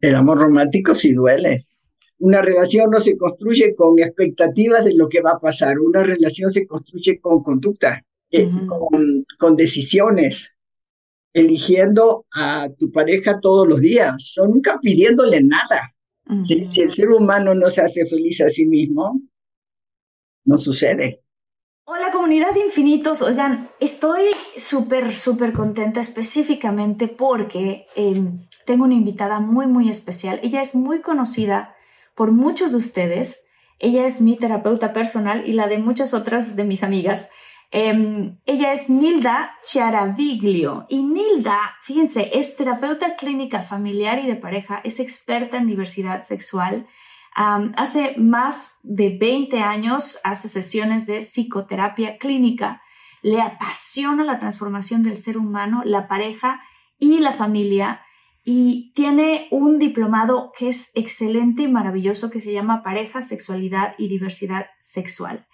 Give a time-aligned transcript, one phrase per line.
[0.00, 1.66] El amor romántico sí duele.
[2.18, 5.78] Una relación no se construye con expectativas de lo que va a pasar.
[5.78, 10.50] Una relación se construye con conducta, eh, con, con, decisiones,
[11.32, 15.94] eligiendo a tu pareja todos los días, nunca pidiéndole nada.
[16.42, 19.20] si, si el ser humano no se hace feliz a sí mismo,
[20.44, 21.22] no sucede.
[21.84, 24.24] Hola comunidad de infinitos, oigan, estoy
[24.56, 30.40] súper, súper contenta específicamente porque em, tengo una invitada muy, muy especial.
[30.42, 31.74] Ella es muy conocida
[32.14, 33.48] por muchos de ustedes.
[33.78, 37.30] Ella es mi terapeuta personal y la de muchas otras de mis amigas.
[37.70, 44.82] Em, ella es Nilda Chiaraviglio y Nilda, fíjense, es terapeuta clínica familiar y de pareja,
[44.84, 46.86] es experta en diversidad sexual.
[47.34, 52.82] hace más de 20 años hace sesiones de psicoterapia clínica.
[53.22, 56.60] Le apasiona la transformación del ser humano, la pareja
[56.98, 58.02] y la familia
[58.44, 64.08] y tiene un diplomado que es excelente y maravilloso que se llama Pareja, Sexualidad y
[64.08, 65.46] Diversidad Sexual.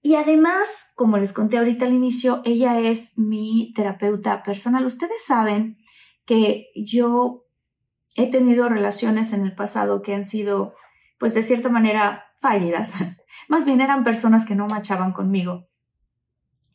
[0.00, 4.86] Y además, como les conté ahorita al inicio, ella es mi terapeuta personal.
[4.86, 5.76] Ustedes saben
[6.24, 7.44] que yo
[8.14, 10.74] he tenido relaciones en el pasado que han sido,
[11.18, 12.94] pues de cierta manera, fallidas.
[13.48, 15.68] Más bien eran personas que no machaban conmigo.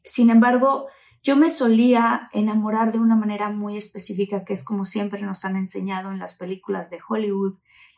[0.04, 0.88] Sin embargo,
[1.24, 5.56] yo me solía enamorar de una manera muy específica, que es como siempre nos han
[5.56, 7.56] enseñado en las películas de Hollywood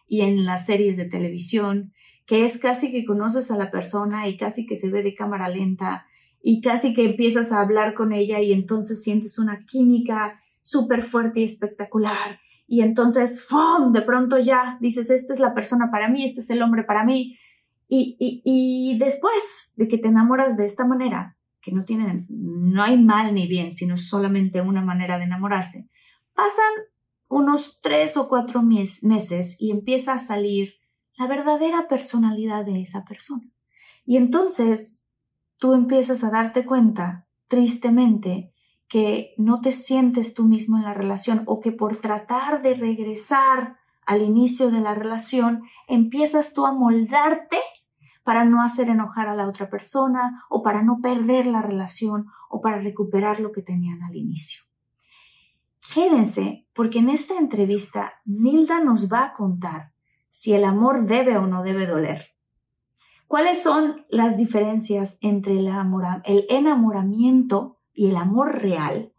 [0.07, 1.91] y en las series de televisión,
[2.27, 5.49] que es casi que conoces a la persona y casi que se ve de cámara
[5.49, 6.05] lenta
[6.43, 11.39] y casi que empiezas a hablar con ella y entonces sientes una química súper fuerte
[11.39, 12.39] y espectacular.
[12.67, 13.91] Y entonces, ¡fum!
[13.91, 17.03] De pronto ya dices, esta es la persona para mí, este es el hombre para
[17.03, 17.35] mí.
[17.87, 22.83] Y, y, y después de que te enamoras de esta manera, que no tienen, no
[22.83, 25.89] hay mal ni bien, sino solamente una manera de enamorarse.
[26.35, 26.71] Pasan
[27.27, 30.75] unos tres o cuatro meses y empieza a salir
[31.17, 33.49] la verdadera personalidad de esa persona.
[34.05, 35.03] Y entonces
[35.57, 38.53] tú empiezas a darte cuenta, tristemente,
[38.87, 43.77] que no te sientes tú mismo en la relación o que por tratar de regresar
[44.05, 47.57] al inicio de la relación empiezas tú a moldarte
[48.25, 52.59] para no hacer enojar a la otra persona o para no perder la relación o
[52.59, 54.63] para recuperar lo que tenían al inicio.
[55.93, 59.93] Quédense porque en esta entrevista Nilda nos va a contar
[60.27, 62.31] si el amor debe o no debe doler.
[63.27, 65.71] ¿Cuáles son las diferencias entre el,
[66.23, 69.13] el enamoramiento y el amor real?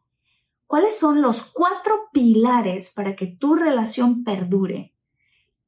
[0.67, 4.96] ¿Cuáles son los cuatro pilares para que tu relación perdure?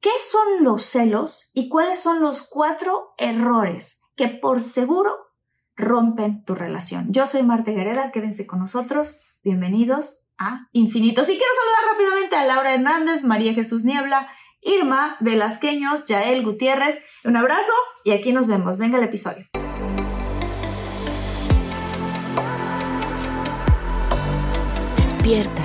[0.00, 5.12] ¿Qué son los celos y cuáles son los cuatro errores que por seguro
[5.74, 7.06] rompen tu relación?
[7.10, 9.20] Yo soy Marta Gareda, quédense con nosotros.
[9.42, 11.28] Bienvenidos a Infinitos.
[11.28, 17.04] Y quiero saludar rápidamente a Laura Hernández, María Jesús Niebla, Irma Velasqueños, Yael Gutiérrez.
[17.24, 17.72] Un abrazo
[18.04, 18.78] y aquí nos vemos.
[18.78, 19.46] Venga el episodio.
[24.94, 25.64] Despierta.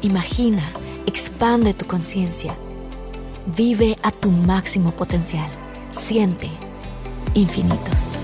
[0.00, 0.64] Imagina.
[1.06, 2.56] Expande tu conciencia
[3.46, 5.50] Vive a tu máximo potencial.
[5.90, 6.48] Siente
[7.34, 8.16] infinitos.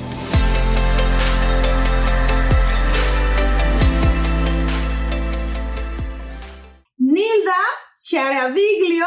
[6.97, 7.53] Nilda
[8.01, 9.05] Charaviglio,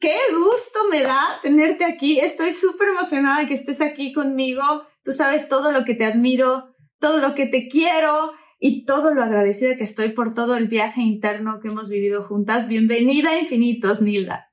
[0.00, 2.18] qué gusto me da tenerte aquí.
[2.18, 4.64] Estoy súper emocionada de que estés aquí conmigo.
[5.04, 9.22] Tú sabes todo lo que te admiro, todo lo que te quiero y todo lo
[9.22, 12.66] agradecida que estoy por todo el viaje interno que hemos vivido juntas.
[12.66, 14.50] Bienvenida a Infinitos, Nilda.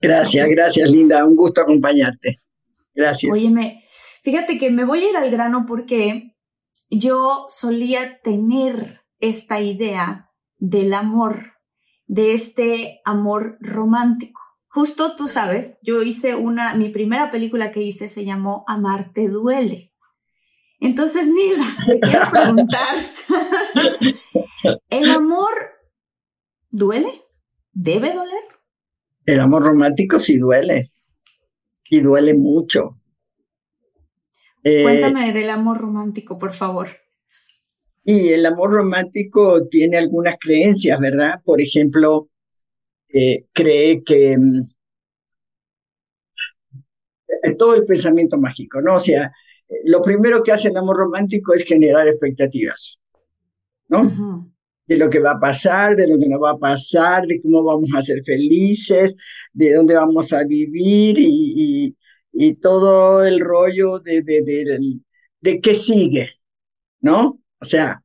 [0.00, 1.24] Gracias, gracias, Linda.
[1.24, 2.42] Un gusto acompañarte.
[2.94, 3.32] Gracias.
[3.32, 3.80] Óyeme,
[4.22, 6.36] fíjate que me voy a ir al grano porque
[6.90, 11.54] yo solía tener esta idea del amor,
[12.06, 14.40] de este amor romántico.
[14.68, 19.92] justo tú sabes, yo hice una, mi primera película que hice se llamó Amarte duele.
[20.80, 23.14] Entonces, Nila, te quiero preguntar,
[24.90, 25.54] ¿el amor
[26.68, 27.22] duele?
[27.72, 28.55] ¿Debe doler?
[29.26, 30.92] El amor romántico sí duele.
[31.90, 32.98] Y duele mucho.
[34.64, 36.88] Eh, Cuéntame del amor romántico, por favor.
[38.04, 41.40] Y el amor romántico tiene algunas creencias, ¿verdad?
[41.44, 42.28] Por ejemplo,
[43.08, 44.68] eh, cree que mm,
[47.58, 48.96] todo el pensamiento mágico, ¿no?
[48.96, 49.32] O sea,
[49.84, 53.00] lo primero que hace el amor romántico es generar expectativas,
[53.88, 54.52] ¿no?
[54.86, 57.62] De lo que va a pasar, de lo que no va a pasar, de cómo
[57.64, 59.16] vamos a ser felices,
[59.52, 61.96] de dónde vamos a vivir y,
[62.32, 65.00] y, todo el rollo de, de, de,
[65.40, 66.28] de qué sigue,
[67.00, 67.40] ¿no?
[67.60, 68.02] O sea,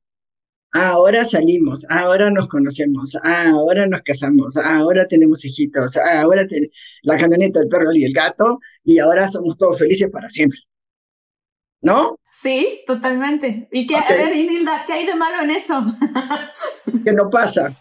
[0.73, 6.47] ahora salimos, ahora nos conocemos, ahora nos casamos, ahora tenemos hijitos, ahora
[7.03, 10.59] la camioneta, el perro y el gato, y ahora somos todos felices para siempre.
[11.81, 12.17] ¿No?
[12.31, 13.67] Sí, totalmente.
[13.71, 15.83] ¿Y qué, a ver, Inilda, qué hay de malo en eso?
[17.03, 17.77] que no pasa.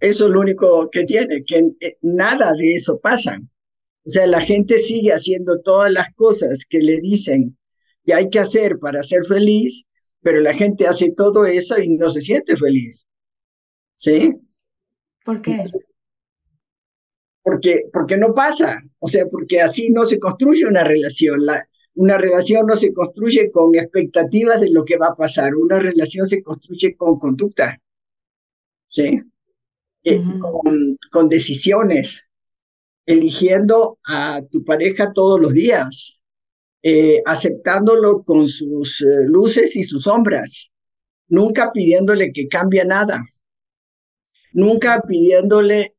[0.00, 3.40] Eso es lo único que tiene, que eh, nada de eso pasa.
[4.06, 7.58] O sea, la gente sigue haciendo todas las cosas que le dicen
[8.04, 9.86] que hay que hacer para ser feliz,
[10.20, 13.06] pero la gente hace todo eso y no se siente feliz.
[13.94, 14.32] ¿Sí?
[15.24, 15.64] ¿Por qué?
[17.42, 21.44] Porque, porque no pasa, o sea, porque así no se construye una relación.
[21.44, 25.78] La, una relación no se construye con expectativas de lo que va a pasar, una
[25.78, 27.80] relación se construye con conducta,
[28.84, 29.20] ¿sí?
[30.02, 32.22] Eh, con, con, decisiones,
[33.06, 36.20] eligiendo a tu pareja todos los días,
[36.82, 40.70] eh, aceptándolo con sus eh, luces y sus sombras,
[41.28, 43.24] nunca pidiéndole que cambie nada,
[44.52, 45.94] nunca pidiéndole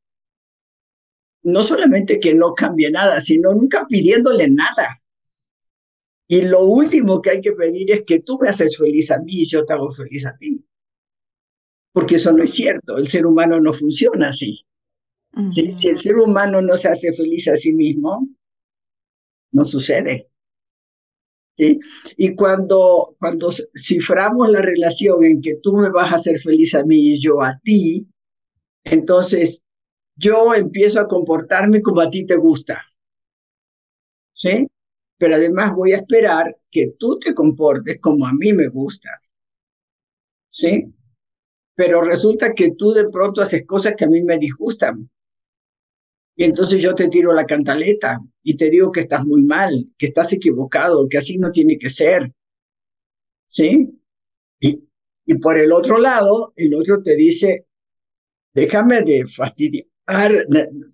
[1.41, 5.01] no solamente que no cambie nada, sino nunca pidiéndole nada.
[6.27, 9.43] Y lo último que hay que pedir es que tú me haces feliz a mí
[9.43, 10.65] y yo te hago feliz a ti.
[11.93, 14.65] Porque eso no es cierto, el ser humano no funciona así.
[15.49, 18.27] si, el ser humano no se hace feliz a sí mismo,
[19.51, 20.29] no sucede.
[21.57, 21.79] ¿Sí?
[22.17, 26.83] Y cuando, cuando ciframos la relación en que tú me vas a hacer feliz a
[26.83, 28.09] mí y yo a ti,
[28.83, 29.63] entonces
[30.17, 32.83] yo empiezo a comportarme como a ti te gusta.
[34.33, 34.67] ¿Sí?
[35.17, 39.09] Pero además voy a esperar que tú te comportes como a mí me gusta.
[40.47, 40.93] ¿Sí?
[41.75, 45.09] Pero resulta que tú de pronto haces cosas que a mí me disgustan.
[46.37, 50.07] Y entonces yo te tiro la cantaleta y te digo que estás muy mal, que
[50.07, 52.33] estás equivocado, que así no tiene que ser.
[53.47, 54.01] ¿Sí?
[54.59, 54.83] Y,
[55.25, 57.67] y por el otro lado, el otro te dice,
[58.53, 59.85] déjame de fastidiar,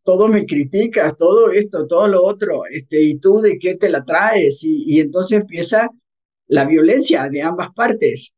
[0.03, 4.05] todo me criticas, todo esto, todo lo otro, este, y tú de qué te la
[4.05, 5.89] traes, y, entonces empieza
[6.47, 8.33] la violencia de ambas partes.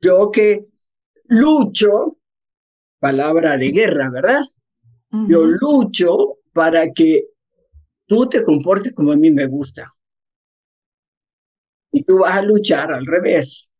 [0.00, 0.66] Yo que
[1.26, 2.18] lucho,
[2.98, 4.42] palabra de guerra, ¿verdad?
[5.28, 7.30] Yo lucho para que
[8.06, 9.92] tú te comportes como a mí me gusta.
[11.92, 13.70] Y tú vas a luchar al revés.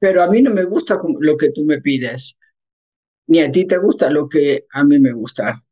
[0.00, 2.36] Pero a mí no me gusta lo que tú me pides
[3.26, 5.64] ni a ti te gusta lo que a mí me gusta.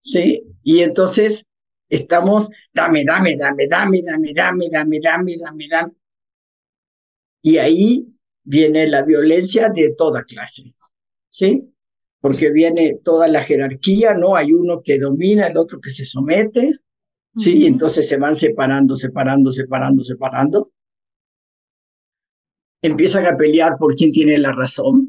[0.00, 0.42] ¿Sí?
[0.62, 1.46] Y entonces
[1.88, 5.92] estamos, dame, dame, dame, dame, dame, dame, dame, dame, dame, dame.
[7.42, 8.06] Y ahí
[8.44, 10.74] viene la violencia de toda clase.
[11.28, 11.72] ¿Sí?
[12.20, 14.34] Porque viene toda la jerarquía, ¿no?
[14.34, 16.72] Hay uno que domina, el otro que se somete.
[17.36, 17.66] ¿Sí?
[17.66, 20.72] Entonces se van separando, separando, separando, separando.
[22.82, 25.07] Empiezan a pelear por quién tiene la razón.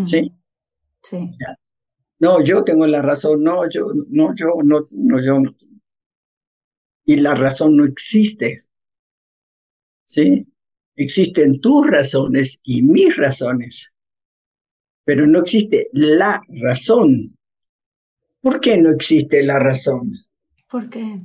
[0.00, 0.32] ¿Sí?
[1.02, 1.30] Sí.
[2.18, 5.38] No, yo tengo la razón, no, yo, no, yo, no, no, yo.
[7.06, 8.64] Y la razón no existe.
[10.04, 10.46] ¿Sí?
[10.96, 13.90] Existen tus razones y mis razones,
[15.04, 17.38] pero no existe la razón.
[18.42, 20.12] ¿Por qué no existe la razón?
[20.68, 21.20] ¿Por qué?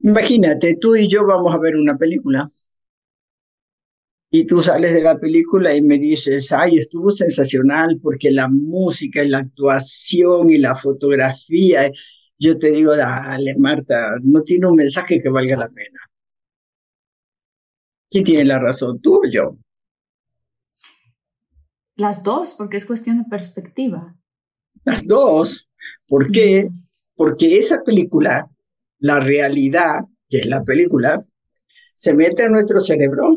[0.00, 2.50] Imagínate, tú y yo vamos a ver una película
[4.30, 9.22] y tú sales de la película y me dices, ay, estuvo sensacional porque la música
[9.22, 11.90] y la actuación y la fotografía,
[12.38, 15.98] yo te digo, dale, Marta, no tiene un mensaje que valga la pena.
[18.10, 19.56] ¿Quién tiene la razón, tú o yo?
[21.96, 24.14] Las dos, porque es cuestión de perspectiva.
[24.84, 25.68] Las dos.
[26.06, 26.68] ¿Por qué?
[27.14, 28.48] Porque esa película,
[28.98, 31.24] la realidad, que es la película,
[31.94, 33.36] se mete en nuestro cerebro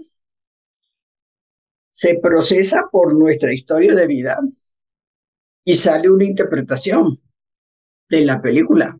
[2.01, 4.39] se procesa por nuestra historia de vida
[5.63, 7.22] y sale una interpretación
[8.10, 9.00] de la película.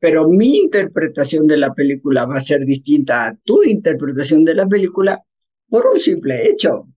[0.00, 4.66] Pero mi interpretación de la película va a ser distinta a tu interpretación de la
[4.66, 5.22] película
[5.68, 6.88] por un simple hecho.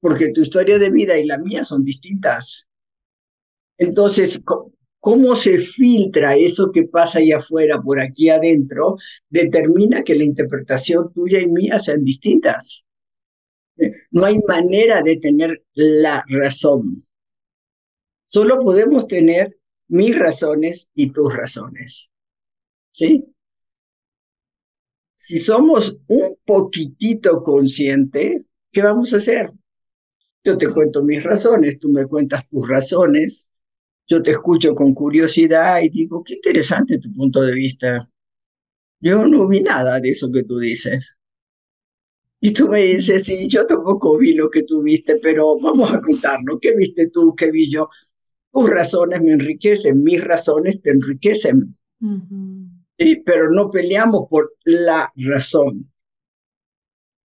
[0.00, 2.66] Porque tu historia de vida y la mía son distintas.
[3.78, 4.42] Entonces,
[4.98, 8.96] cómo se filtra eso que pasa allá afuera por aquí adentro,
[9.28, 12.84] determina que la interpretación tuya y mía sean distintas.
[14.10, 17.04] No hay manera de tener la razón.
[18.24, 22.10] Solo podemos tener mis razones y tus razones.
[22.90, 23.24] ¿Sí?
[25.14, 29.52] Si somos un poquitito conscientes, ¿qué vamos a hacer?
[30.44, 33.48] Yo te cuento mis razones, tú me cuentas tus razones,
[34.06, 38.10] yo te escucho con curiosidad y digo, qué interesante tu punto de vista.
[39.00, 41.16] Yo no vi nada de eso que tú dices.
[42.46, 45.98] Y tú me dices, sí, yo tampoco vi lo que tú viste, pero vamos a
[45.98, 46.58] contarlo.
[46.60, 47.34] ¿Qué viste tú?
[47.34, 47.88] ¿Qué vi yo?
[48.52, 51.74] Tus razones me enriquecen, mis razones te enriquecen.
[52.98, 53.16] ¿Sí?
[53.24, 55.90] Pero no peleamos por la razón.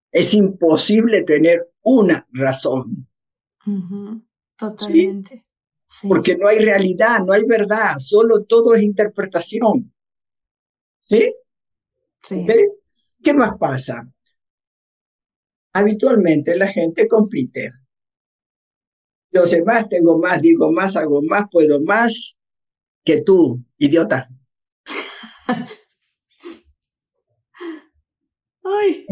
[0.09, 3.05] Es imposible tener una razón.
[4.55, 5.45] Totalmente.
[6.07, 9.93] Porque no hay realidad, no hay verdad, solo todo es interpretación.
[10.97, 11.35] ¿Sí?
[12.23, 12.47] Sí.
[13.21, 14.09] ¿Qué más pasa?
[15.73, 17.71] Habitualmente la gente compite.
[19.31, 22.37] Yo sé más, tengo más, digo más, hago más, puedo más
[23.05, 24.29] que tú, idiota.
[28.63, 29.05] Ay.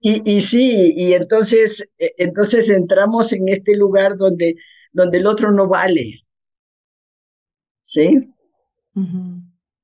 [0.00, 4.56] Y, y sí, y entonces, e, entonces entramos en este lugar donde
[4.92, 6.24] donde el otro no vale.
[7.86, 8.06] ¿Sí?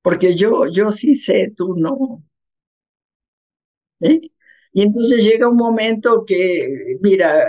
[0.02, 2.22] Porque yo, yo sí sé, tú no.
[4.00, 4.33] ¿Sí?
[4.74, 7.46] Y entonces llega un momento que, mira,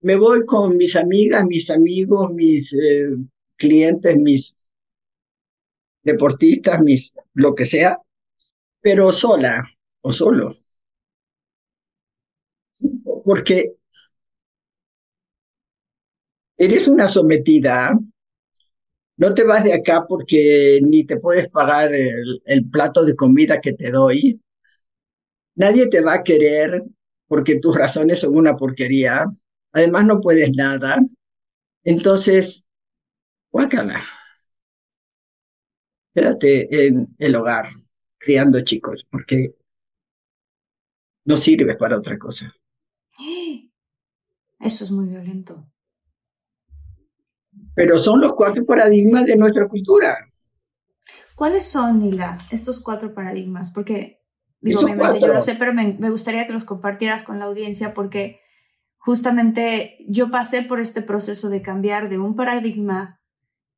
[0.00, 3.16] me voy con mis amigas, mis amigos, mis eh,
[3.56, 4.54] clientes, mis
[6.02, 7.98] deportistas, mis lo que sea,
[8.80, 9.68] pero sola
[10.00, 10.54] o solo.
[13.24, 13.76] Porque
[16.56, 17.96] eres una sometida,
[19.16, 23.72] no te vas de acá porque ni te puedes pagar el, plato de comida que
[23.74, 24.40] te doy.
[25.58, 26.80] Nadie te va a querer
[27.26, 29.26] porque tus razones son una porquería.
[29.72, 31.00] Además, no puedes nada.
[31.84, 32.66] Entonces,
[33.50, 34.02] guácala.
[36.14, 37.68] Quédate en el hogar
[38.18, 39.54] criando chicos porque
[41.26, 42.52] no sirve para otra cosa.
[44.60, 45.66] Eso es muy violento
[47.78, 50.18] pero son los cuatro paradigmas de nuestra cultura.
[51.36, 53.70] ¿Cuáles son, Nila, estos cuatro paradigmas?
[53.72, 54.17] Porque,
[54.60, 58.40] digo, obviamente yo lo sé, pero me, gustaría que los compartieras con la audiencia porque
[58.96, 63.20] justamente yo pasé por este proceso de cambiar de un paradigma,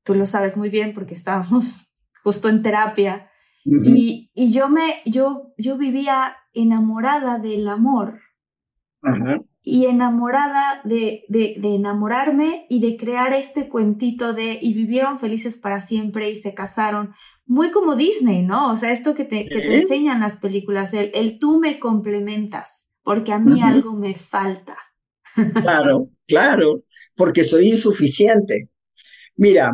[0.04, 1.86] tú lo sabes muy bien porque estábamos
[2.22, 3.26] justo en terapia,
[3.64, 8.20] y, y, yo, me, yo, yo vivía enamorada del amor.
[9.62, 15.58] Y enamorada de, de, de, enamorarme y de crear este cuentito de y vivieron felices
[15.58, 17.14] para siempre y se casaron.
[17.50, 18.72] Muy como Disney, ¿no?
[18.72, 22.94] O sea, esto que te, que te enseñan las películas, el, el, tú me complementas,
[23.02, 24.76] porque a mí algo me falta.
[25.60, 26.84] Claro, claro,
[27.16, 28.68] porque soy insuficiente.
[29.34, 29.72] Mira,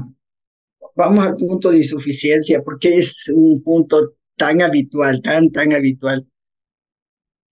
[0.95, 6.27] vamos al punto de insuficiencia, porque es un punto tan habitual, tan, tan habitual.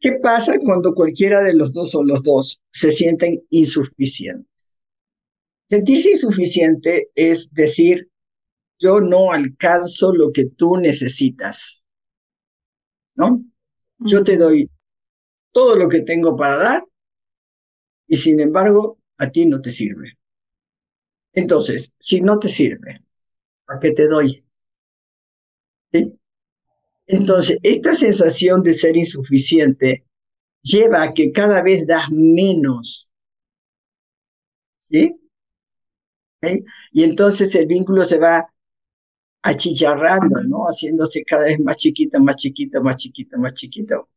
[0.01, 4.75] ¿Qué pasa cuando cualquiera de los dos o los dos se sienten insuficientes?
[5.69, 8.09] Sentirse insuficiente es decir,
[8.85, 11.83] yo no alcanzo lo que tú necesitas.
[13.15, 13.43] ¿No?
[13.99, 14.71] Yo te doy
[15.53, 16.85] todo lo que tengo para dar
[18.07, 20.19] y sin embargo a ti no te sirve.
[21.33, 23.03] Entonces, si no te sirve,
[23.69, 24.45] ¿a qué te doy?
[25.91, 26.21] ¿Sí?
[27.07, 30.05] Entonces, esta sensación de ser insuficiente
[30.63, 33.13] lleva a que cada vez das menos.
[34.77, 35.19] ¿Sí?
[36.93, 38.54] Y entonces el vínculo se va
[39.45, 40.65] achicharrando, ¿no?
[40.65, 44.09] Haciéndose cada vez más chiquito, más chiquito, más chiquito, más chiquito.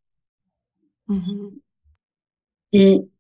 [2.72, 3.12] y,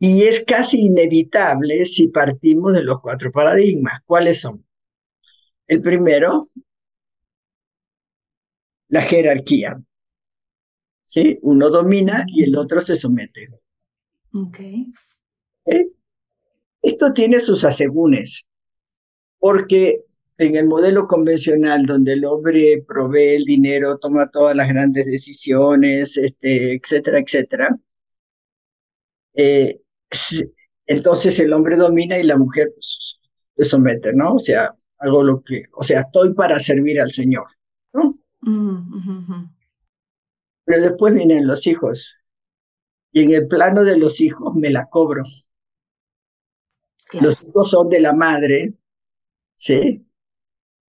[0.00, 4.02] y es casi inevitable si partimos de los cuatro paradigmas.
[4.04, 4.66] ¿Cuáles son?
[5.68, 6.48] El primero
[8.88, 9.80] la jerarquía.
[11.04, 11.38] ¿Sí?
[11.42, 13.50] Uno domina y el otro se somete.
[14.32, 14.58] Ok.
[15.66, 15.86] ¿Eh?
[16.82, 18.46] Esto tiene sus asegúnes,
[19.38, 20.04] porque
[20.38, 26.16] en el modelo convencional donde el hombre provee el dinero, toma todas las grandes decisiones,
[26.16, 27.78] este, etcétera, etcétera,
[29.34, 29.80] eh,
[30.86, 33.18] entonces el hombre domina y la mujer pues,
[33.54, 34.34] te sometes, ¿no?
[34.34, 37.46] O sea, hago lo que, o sea, estoy para servir al Señor,
[37.92, 38.18] ¿no?
[40.64, 42.16] Pero después vienen los hijos.
[43.12, 45.22] Y en el plano de los hijos me la cobro.
[47.12, 48.74] Los hijos son de la madre,
[49.54, 50.03] ¿sí?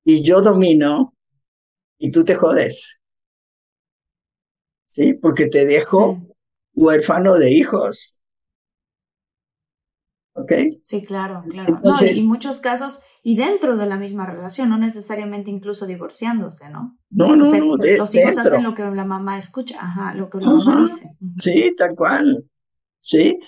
[0.06, 1.14] Y yo domino
[1.98, 2.98] y tú te jodes.
[4.86, 5.14] ¿Sí?
[5.14, 6.22] Porque te dejo
[6.74, 8.22] huérfano de hijos.
[10.34, 10.52] ¿Ok?
[10.84, 11.80] Sí, claro, claro.
[11.84, 16.70] no, y en muchos casos, y dentro de la misma relación, no necesariamente incluso divorciándose,
[16.70, 17.00] ¿no?
[17.10, 17.76] No, no, no.
[17.78, 21.10] los hijos hacen lo que la mamá escucha, ajá, lo que la mamá dice.
[21.40, 22.46] Sí, tal cual.
[23.00, 23.40] Sí.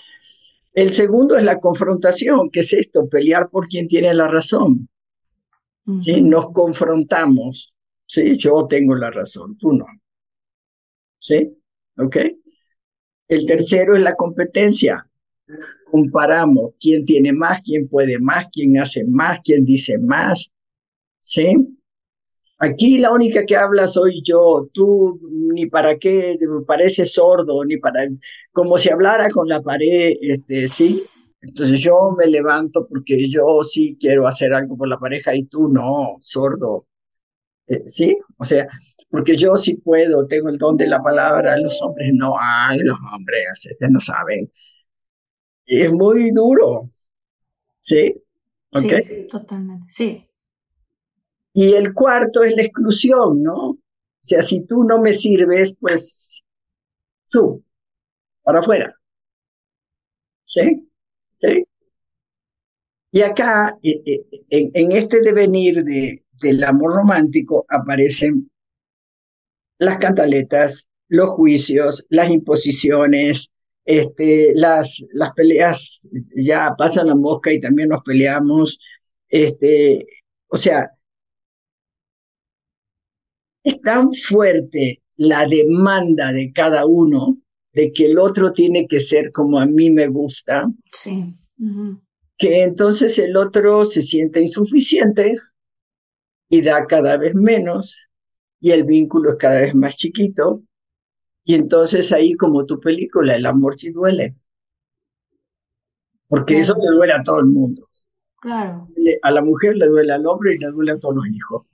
[0.72, 4.88] El segundo es la confrontación, que es esto, pelear por quien tiene la razón.
[6.00, 6.20] ¿Sí?
[6.20, 7.74] Nos confrontamos.
[8.06, 9.86] Sí, yo tengo la razón, tú no.
[11.18, 11.50] ¿Sí?
[11.96, 12.16] ¿Ok?
[13.28, 15.08] El tercero es la competencia
[15.90, 20.52] comparamos quién tiene más, quién puede más, quién hace más, quién dice más.
[21.20, 21.54] ¿Sí?
[22.58, 25.20] Aquí la única que habla soy yo, tú
[25.52, 28.08] ni para qué, me parece sordo, ni para,
[28.52, 31.00] como si hablara con la pared, este, ¿sí?
[31.40, 35.68] Entonces yo me levanto porque yo sí quiero hacer algo por la pareja y tú
[35.68, 36.86] no, sordo.
[37.66, 38.18] Eh, ¿Sí?
[38.38, 38.66] O sea,
[39.10, 42.98] porque yo sí puedo, tengo el don de la palabra, los hombres no, ay, los
[43.12, 44.50] hombres, ustedes no saben
[45.68, 46.90] es muy duro.
[47.80, 48.14] ¿Sí?
[48.72, 50.28] Sí, totalmente, sí.
[51.52, 53.70] Y el cuarto es la exclusión, ¿no?
[53.70, 53.78] O
[54.22, 56.42] sea, si tú no me sirves, pues
[57.30, 57.64] tú,
[58.42, 58.94] para afuera.
[60.44, 60.87] ¿Sí?
[61.40, 61.64] ¿Sí?
[63.10, 68.50] Y acá, e, e, en, en este devenir de, del amor romántico, aparecen
[69.78, 73.52] las cantaletas, los juicios, las imposiciones,
[73.84, 78.78] este, las, las peleas ya pasan la mosca y también nos peleamos.
[79.28, 80.06] Este,
[80.48, 80.90] o sea,
[83.64, 87.38] es tan fuerte la demanda de cada uno
[87.78, 91.32] de que el otro tiene que ser como a mí me gusta, sí.
[92.36, 95.36] que entonces el otro se siente insuficiente
[96.48, 98.02] y da cada vez menos
[98.58, 100.64] y el vínculo es cada vez más chiquito
[101.44, 104.34] y entonces ahí como tu película, el amor sí duele.
[106.26, 107.88] Porque eso le duele a todo el mundo.
[108.40, 108.88] Claro.
[109.22, 111.64] A la mujer le duele al hombre y le duele a todos los hijos.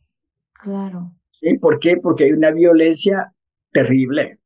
[0.52, 1.16] Claro.
[1.40, 1.56] ¿Sí?
[1.56, 1.96] ¿Por qué?
[1.96, 3.34] Porque hay una violencia
[3.72, 4.38] terrible.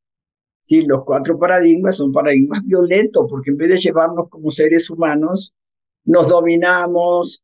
[0.69, 5.55] Sí, los cuatro paradigmas son paradigmas violentos, porque en vez de llevarnos como seres humanos,
[6.05, 7.43] nos dominamos,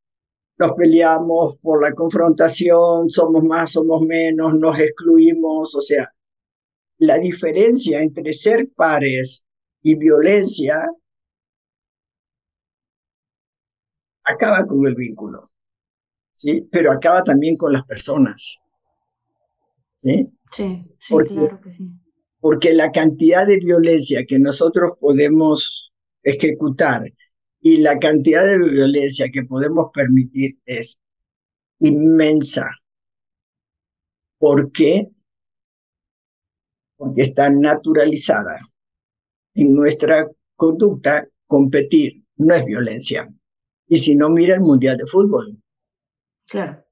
[0.58, 6.12] nos peleamos por la confrontación, somos más, somos menos, nos excluimos, o sea,
[6.98, 9.46] la diferencia entre ser pares
[9.80, 10.86] y violencia
[14.22, 15.48] acaba con el vínculo,
[16.34, 16.68] ¿sí?
[16.70, 18.58] Pero acaba también con las personas,
[19.96, 20.28] ¿sí?
[20.52, 22.03] Sí, sí, claro que sí.
[22.44, 27.10] Porque la cantidad de violencia que nosotros podemos ejecutar
[27.62, 31.00] y la cantidad de violencia que podemos permitir es
[31.78, 32.68] inmensa.
[34.36, 35.08] ¿Por qué?
[36.96, 38.58] porque está naturalizada
[39.54, 40.26] en nuestra
[40.56, 43.32] conducta, competir no es violencia.
[43.86, 45.62] Y si no, mira el Mundial de Fútbol.
[46.48, 46.82] Claro.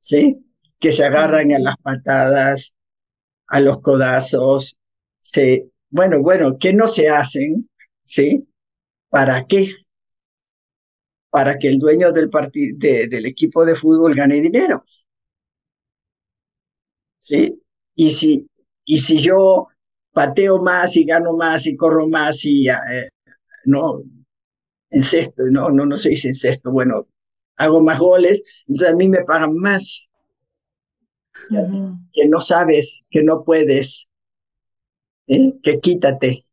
[0.00, 0.44] ¿Sí?
[0.80, 2.74] Que se agarran a las patadas,
[3.46, 4.77] a los codazos,
[5.28, 7.68] se, bueno, bueno, ¿qué no se hacen?
[8.02, 8.48] ¿Sí?
[9.10, 9.72] ¿Para qué?
[11.30, 12.28] Para que el dueño del,
[13.08, 14.84] del equipo de fútbol gane dinero.
[17.18, 17.62] ¿Sí?
[17.94, 18.48] Y si
[18.84, 19.68] y si yo
[20.12, 23.10] pateo más y gano más y corro más y eh,
[23.66, 24.02] no
[24.90, 27.08] sexto, no, no, no se dice sexto, bueno,
[27.56, 30.08] hago más goles, entonces a mí me pagan más.
[32.12, 34.07] Que no sabes, que no puedes,
[35.28, 35.54] ¿eh?
[35.62, 36.44] que quítate.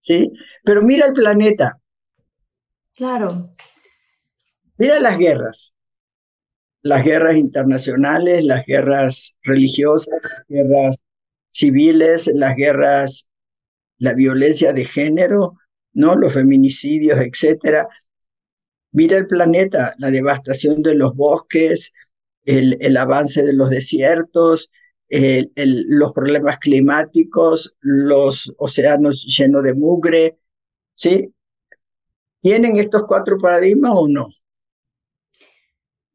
[0.00, 0.32] ¿Sí?
[0.64, 1.78] Pero mira el planeta.
[2.94, 3.54] Claro.
[4.76, 5.74] Mira las guerras
[6.82, 10.96] las guerras internacionales, las guerras religiosas, las guerras
[11.50, 13.28] civiles, las guerras,
[13.98, 15.58] la violencia de género,
[15.92, 16.16] ¿no?
[16.16, 17.88] Los feminicidios, etcétera.
[18.92, 21.92] Mira el planeta, la devastación de los bosques,
[22.44, 24.70] el, el avance de los desiertos,
[25.10, 30.38] el, los problemas climáticos, los océanos llenos de mugre,
[30.94, 31.34] ¿sí?
[32.40, 34.28] ¿Tienen estos cuatro paradigmas o no?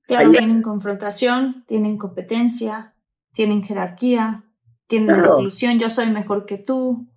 [0.08, 2.95] Claro, tienen confrontación, tienen competencia,
[3.34, 4.45] tienen jerarquía,
[4.88, 7.08] tienen exclusión, yo soy mejor que tú,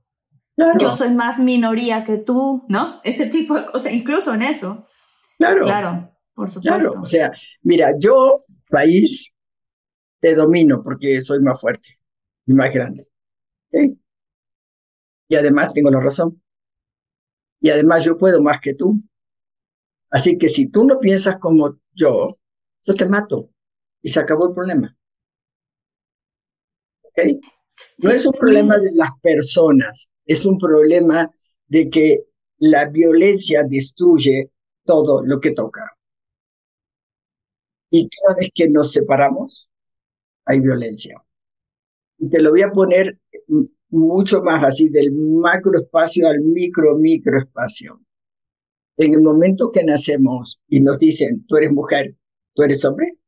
[0.80, 3.00] yo soy más minoría que tú, ¿no?
[3.04, 4.86] Ese tipo de cosas, incluso en eso.
[5.36, 5.64] Claro.
[5.64, 6.78] Claro, por supuesto.
[6.78, 7.30] Claro, o sea,
[7.62, 9.32] mira, yo, país,
[10.20, 12.00] te domino porque soy más fuerte
[12.46, 13.06] y más grande.
[15.28, 16.42] Y además tengo la razón.
[17.60, 19.00] Y además yo puedo más que tú.
[20.10, 22.38] Así que si tú no piensas como yo,
[22.82, 23.50] yo te mato
[24.00, 24.96] y se acabó el problema.
[27.02, 27.18] ¿Ok?
[27.98, 31.30] No es un problema de las personas, es un problema
[31.66, 32.24] de que
[32.58, 34.50] la violencia destruye
[34.84, 35.96] todo lo que toca.
[37.90, 39.68] Y cada vez que nos separamos,
[40.48, 41.22] hay violencia.
[42.16, 43.18] Y te lo voy a poner
[43.90, 48.00] mucho más así, del macroespacio al micro, microespacio.
[48.96, 52.16] En el momento que nacemos y nos dicen, tú eres mujer,
[52.54, 53.18] tú eres hombre,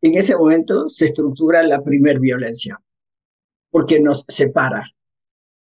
[0.00, 2.82] en ese momento se estructura la primer violencia,
[3.70, 4.90] porque nos separa.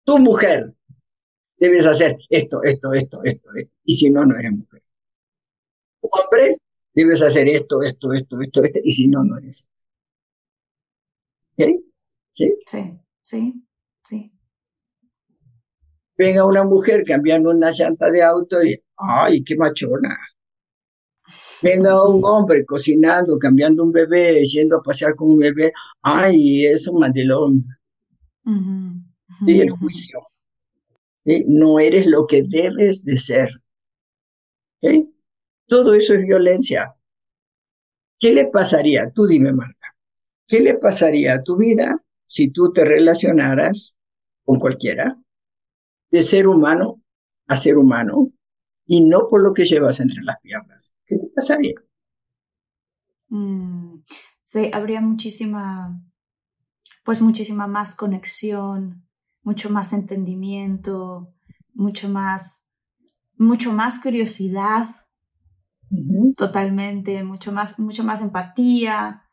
[0.04, 0.74] Tu mujer,
[1.58, 4.82] debes hacer esto, esto, esto, esto, esto, y si no, no eres mujer.
[6.00, 6.58] Hombre,
[6.92, 9.68] debes hacer esto, esto, esto, esto, esto, y si no, no eres.
[11.58, 11.68] ¿Ok?
[12.30, 12.54] ¿Sí?
[12.66, 13.54] Sí, sí,
[14.04, 14.26] sí.
[16.18, 20.16] Venga una mujer cambiando una llanta de auto y, ¡ay, qué machona!
[21.62, 26.86] Venga un hombre cocinando, cambiando un bebé, yendo a pasear con un bebé, ¡ay, es
[26.88, 27.64] un mandilón!
[29.60, 30.20] el juicio.
[31.46, 33.48] No eres lo que debes de ser.
[35.66, 36.94] Todo eso es violencia.
[38.18, 39.10] ¿Qué le pasaría?
[39.10, 39.85] Tú dime, Marta.
[40.46, 43.96] ¿Qué le pasaría a tu vida si tú te relacionaras
[44.44, 45.18] con cualquiera
[46.10, 47.02] de ser humano
[47.48, 48.30] a ser humano
[48.86, 50.94] y no por lo que llevas entre las piernas?
[51.04, 51.74] ¿Qué te pasaría?
[53.28, 54.02] Mm,
[54.40, 56.00] sí, habría muchísima,
[57.04, 59.06] pues muchísima más conexión,
[59.42, 61.32] mucho más entendimiento,
[61.74, 62.70] mucho más,
[63.36, 64.88] mucho más curiosidad,
[66.36, 69.25] totalmente, mucho más, mucho más empatía.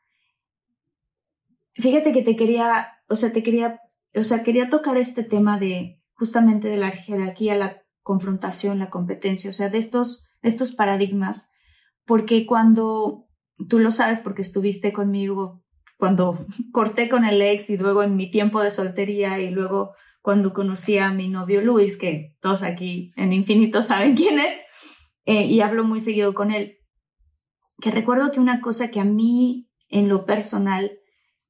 [1.76, 3.80] Fíjate que te quería, o sea, te quería,
[4.16, 9.50] o sea, quería tocar este tema de justamente de la jerarquía, la confrontación, la competencia,
[9.50, 11.52] o sea, de estos, estos paradigmas,
[12.06, 13.28] porque cuando
[13.70, 15.64] tú lo sabes porque estuviste conmigo
[15.98, 16.38] cuando
[16.72, 20.98] corté con el ex y luego en mi tiempo de soltería y luego cuando conocí
[20.98, 24.54] a mi novio Luis, que todos aquí en Infinito saben quién es,
[25.26, 26.78] eh, y hablo muy seguido con él,
[27.82, 30.92] que recuerdo que una cosa que a mí en lo personal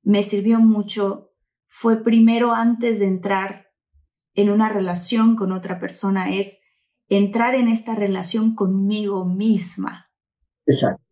[0.04, 1.32] me sirvió mucho
[1.66, 3.72] fue primero antes de entrar
[4.36, 6.62] en una relación con otra persona, es
[7.08, 10.12] entrar en esta relación conmigo misma.
[10.66, 11.04] Exacto.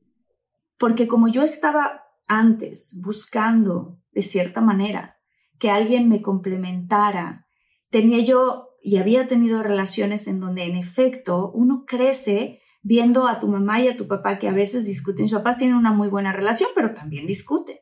[0.78, 5.18] Porque como yo estaba antes buscando, de cierta manera,
[5.60, 7.48] que alguien me complementara,
[7.90, 13.48] tenía yo y había tenido relaciones en donde en efecto uno crece viendo a tu
[13.48, 15.30] mamá y a tu papá que a veces discuten.
[15.30, 17.78] Sus papás tienen una muy buena relación, pero también discuten.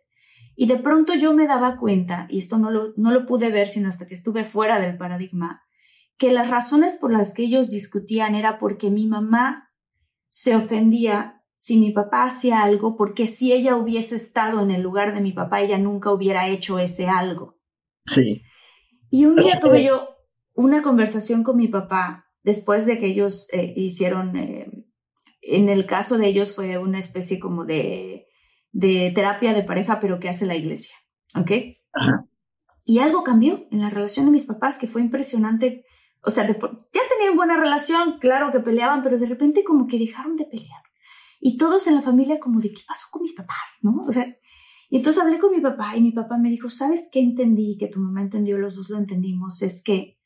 [0.62, 3.69] Y de pronto yo me daba cuenta, y esto no lo, no lo pude ver
[3.69, 5.63] sino hasta que estuve fuera del paradigma,
[6.17, 9.72] que las razones por las que ellos discutían era porque mi mamá
[10.28, 15.13] se ofendía si mi papá hacía algo, porque si ella hubiese estado en el lugar
[15.13, 17.58] de mi papá, ella nunca hubiera hecho ese algo.
[18.06, 18.41] Sí.
[19.10, 20.10] Y un día tuve yo
[20.56, 24.69] una conversación con mi papá después de que ellos eh, hicieron, eh,
[25.41, 28.26] en el caso de ellos fue una especie como de
[28.71, 30.95] de terapia de pareja, pero que hace la iglesia.
[31.36, 31.51] ¿Ok?
[32.86, 35.86] Y algo cambió en la relación de mis papás que fue impresionante.
[36.23, 40.36] O sea, ya tenían buena relación, claro que peleaban, pero de repente como que dejaron
[40.36, 40.82] de pelear.
[41.39, 43.77] Y todos en la familia como de, ¿qué pasó con mis papás?
[43.82, 44.01] ¿No?
[44.08, 44.25] O sea,
[44.89, 47.77] y entonces hablé con mi papá y mi papá me dijo, ¿sabes qué entendí?
[47.77, 50.17] Que tu mamá entendió, los dos lo entendimos, es que,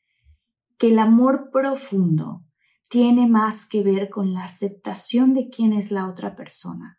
[0.78, 2.44] que el amor profundo
[2.88, 6.98] tiene más que ver con la aceptación de quién es la otra persona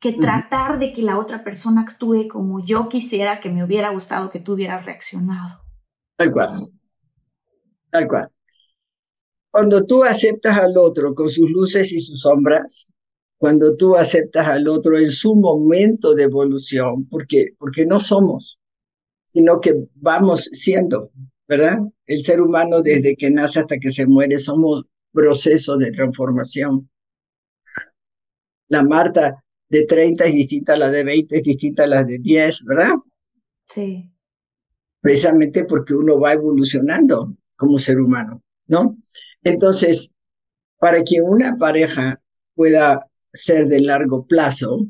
[0.00, 4.30] que tratar de que la otra persona actúe como yo quisiera que me hubiera gustado
[4.30, 5.60] que tú hubieras reaccionado.
[6.16, 6.68] Tal cual.
[7.90, 8.28] Tal cual.
[9.50, 12.88] Cuando tú aceptas al otro con sus luces y sus sombras,
[13.38, 18.60] cuando tú aceptas al otro en su momento de evolución, porque, porque no somos,
[19.26, 21.10] sino que vamos siendo,
[21.46, 21.78] ¿verdad?
[22.06, 26.88] El ser humano desde que nace hasta que se muere somos proceso de transformación.
[28.68, 32.18] La Marta de 30 es distinta a la de 20, es distinta a la de
[32.18, 32.94] 10, ¿verdad?
[33.66, 34.10] Sí.
[35.00, 38.96] Precisamente porque uno va evolucionando como ser humano, ¿no?
[39.42, 40.10] Entonces,
[40.78, 42.20] para que una pareja
[42.54, 44.86] pueda ser de largo plazo,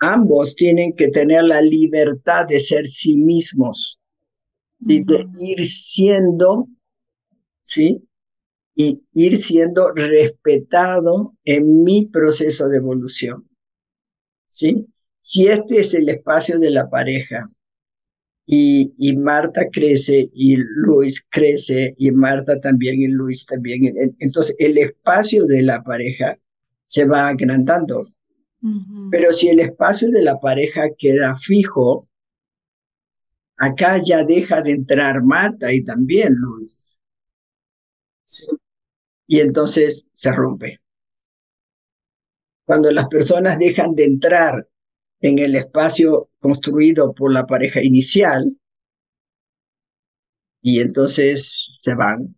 [0.00, 4.00] ambos tienen que tener la libertad de ser sí mismos,
[4.80, 5.04] ¿sí?
[5.04, 6.68] de ir siendo,
[7.62, 8.02] ¿sí?
[8.74, 13.48] Y ir siendo respetado en mi proceso de evolución.
[14.46, 14.86] ¿Sí?
[15.20, 17.46] Si este es el espacio de la pareja
[18.46, 24.78] y, y Marta crece y Luis crece y Marta también y Luis también, entonces el
[24.78, 26.38] espacio de la pareja
[26.84, 28.02] se va agrandando.
[29.10, 32.08] Pero si el espacio de la pareja queda fijo,
[33.56, 36.91] acá ya deja de entrar Marta y también Luis.
[39.32, 40.82] Y entonces se rompe.
[42.66, 44.68] Cuando las personas dejan de entrar
[45.22, 48.54] en el espacio construido por la pareja inicial,
[50.60, 52.36] y entonces se van.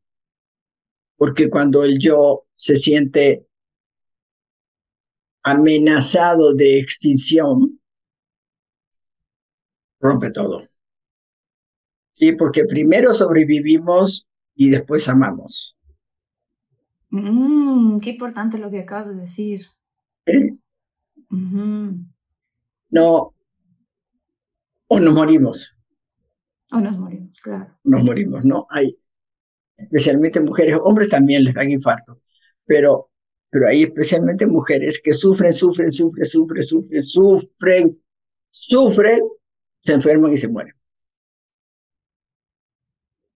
[1.17, 3.45] Porque cuando el yo se siente
[5.43, 7.81] amenazado de extinción,
[9.99, 10.63] rompe todo.
[12.13, 15.74] Sí, porque primero sobrevivimos y después amamos.
[17.11, 19.67] Mm, qué importante lo que acabas de decir.
[22.91, 23.35] No,
[24.87, 25.77] o nos morimos.
[26.71, 27.79] O nos morimos, claro.
[27.85, 28.67] Nos morimos, ¿no?
[28.71, 28.97] Hay,
[29.77, 32.21] especialmente mujeres, hombres también les dan infarto,
[32.65, 33.11] pero
[33.55, 38.03] pero hay especialmente mujeres que sufren, sufren, sufren, sufren, sufren, sufren,
[38.51, 39.21] sufren,
[39.79, 40.75] se enferman y se mueren.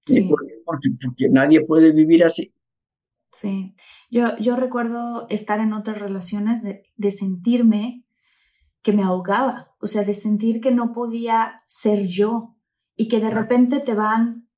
[0.04, 0.28] Sí.
[0.28, 2.52] Porque, porque, nadie puede vivir así.
[3.40, 3.77] Sí,
[4.11, 8.05] yo, yo recuerdo estar en otras relaciones de, de sentirme
[8.83, 12.57] que me ahogaba, o sea, de sentir que no podía ser yo
[12.96, 14.48] y que de repente te van,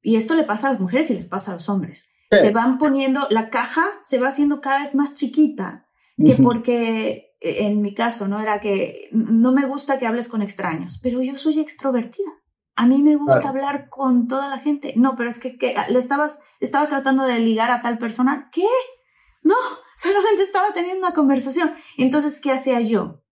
[0.00, 2.78] y esto le pasa a las mujeres y les pasa a los hombres, se van
[2.78, 7.94] poniendo, la caja se va haciendo cada vez más chiquita, que porque e, en mi
[7.94, 8.40] caso, ¿no?
[8.40, 12.32] Era que no me gusta que hables con extraños, pero yo soy extrovertida.
[12.76, 14.94] A mí me gusta hablar con toda la gente.
[14.96, 15.56] No, pero es que,
[15.88, 18.50] le estabas, estabas tratando de ligar a tal persona.
[18.52, 18.66] ¿Qué?
[19.42, 19.54] No,
[19.96, 21.72] solamente estaba teniendo una conversación.
[21.96, 23.22] Entonces, ¿qué hacía yo?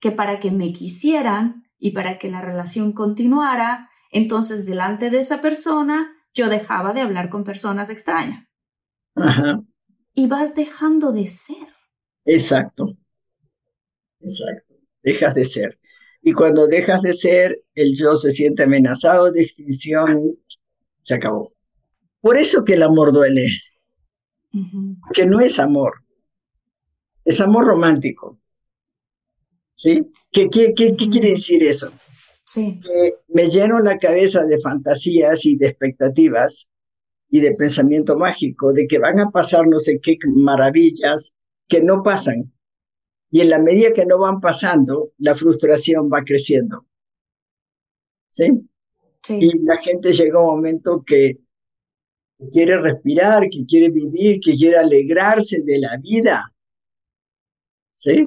[0.00, 5.40] Que para que me quisieran y para que la relación continuara, entonces delante de esa
[5.40, 8.52] persona yo dejaba de hablar con personas extrañas.
[9.14, 9.62] Ajá.
[10.12, 11.68] Y vas dejando de ser.
[12.24, 12.96] Exacto.
[14.20, 14.74] Exacto.
[15.02, 15.79] Dejas de ser.
[16.22, 20.36] Y cuando dejas de ser, el yo se siente amenazado de extinción,
[21.02, 21.52] se acabó.
[22.20, 23.46] Por eso que el amor duele.
[25.14, 26.04] Que no es amor.
[27.24, 28.38] Es amor romántico.
[29.74, 30.02] ¿Sí?
[30.30, 31.90] ¿Qué, qué, qué, qué quiere decir eso?
[33.28, 36.68] me lleno la cabeza de fantasías y de expectativas
[37.30, 41.32] y de pensamiento mágico, de que van a pasar no sé qué maravillas
[41.68, 42.52] que no pasan.
[43.30, 46.86] Y en la medida que no van pasando, la frustración va creciendo.
[48.30, 48.68] ¿Sí?
[49.22, 49.38] sí.
[49.40, 51.38] Y la gente llega a un momento que
[52.52, 56.54] quiere respirar, que quiere vivir, que quiere alegrarse de la vida.
[57.94, 58.24] ¿Sí?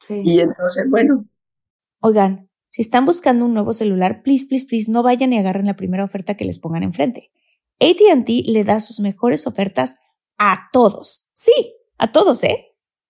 [0.00, 0.20] Sí.
[0.24, 1.26] Y entonces, bueno.
[2.00, 5.76] Oigan, si están buscando un nuevo celular, please, please, please, no vayan y agarren la
[5.76, 7.30] primera oferta que les pongan enfrente.
[7.80, 9.96] ATT le da sus mejores ofertas
[10.38, 11.28] a todos.
[11.32, 12.75] Sí, a todos, ¿eh?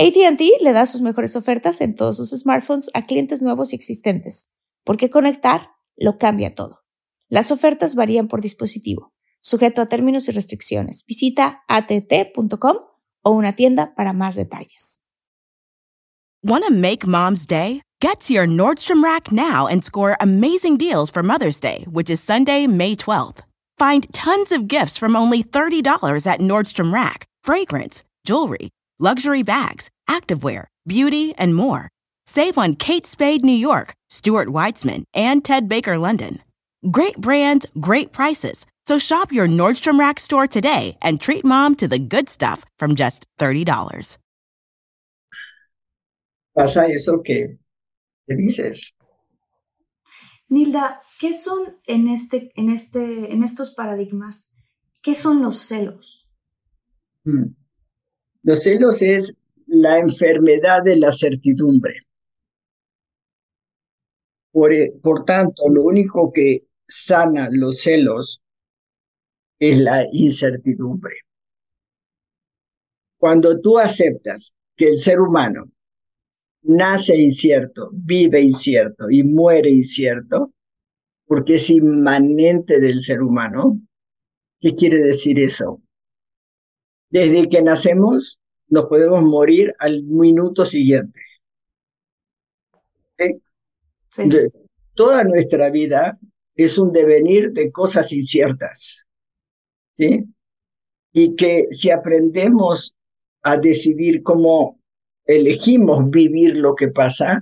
[0.00, 4.54] ATT le da sus mejores ofertas en todos sus smartphones a clientes nuevos y existentes,
[4.82, 6.78] porque conectar lo cambia todo.
[7.28, 11.04] Las ofertas varían por dispositivo, sujeto a términos y restricciones.
[11.06, 12.78] Visita att.com
[13.22, 15.02] o una tienda para más detalles.
[16.42, 17.82] Wanna make mom's day?
[18.00, 22.22] Get to your Nordstrom Rack now and score amazing deals for Mother's Day, which is
[22.22, 23.42] Sunday, May 12th.
[23.76, 30.66] Find tons of gifts from only $30 at Nordstrom Rack fragrance, jewelry, luxury bags, activewear,
[30.86, 31.88] beauty, and more.
[32.26, 36.38] Save on Kate Spade New York, Stuart Weitzman, and Ted Baker London.
[36.90, 38.66] Great brands, great prices.
[38.86, 42.94] So shop your Nordstrom Rack store today and treat mom to the good stuff from
[42.94, 44.18] just $30.
[46.54, 47.58] Pasa eso que
[48.28, 48.94] dices?
[50.50, 54.50] Nilda, ¿qué son en, este, en, este, en estos paradigmas?
[55.02, 56.26] ¿Qué son los celos?
[57.24, 57.54] Hmm.
[58.42, 59.34] Los celos es
[59.66, 61.94] la enfermedad de la certidumbre.
[64.52, 68.42] Por, eh, por tanto, lo único que sana los celos
[69.58, 71.14] es la incertidumbre.
[73.18, 75.70] Cuando tú aceptas que el ser humano
[76.62, 80.52] nace incierto, vive incierto y muere incierto,
[81.26, 83.78] porque es inmanente del ser humano,
[84.60, 85.82] ¿qué quiere decir eso?
[87.10, 91.20] Desde que nacemos nos podemos morir al minuto siguiente.
[94.94, 96.18] toda nuestra vida
[96.54, 99.04] es un devenir de cosas inciertas.
[99.96, 100.24] ¿sí?
[101.12, 102.94] Y que si aprendemos
[103.42, 104.80] a decidir cómo
[105.24, 107.40] elegimos vivir lo que pasa,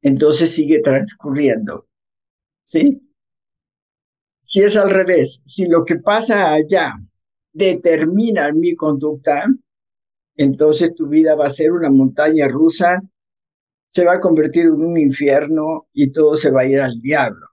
[0.00, 1.86] entonces sigue transcurriendo.
[2.64, 3.00] ¿Sí?
[4.40, 6.98] Si es al revés, si lo que pasa allá
[7.52, 9.46] determina mi conducta,
[10.36, 13.02] entonces tu vida va a ser una montaña rusa,
[13.86, 17.46] se va a convertir en un infierno y todo se va a ir al diablo.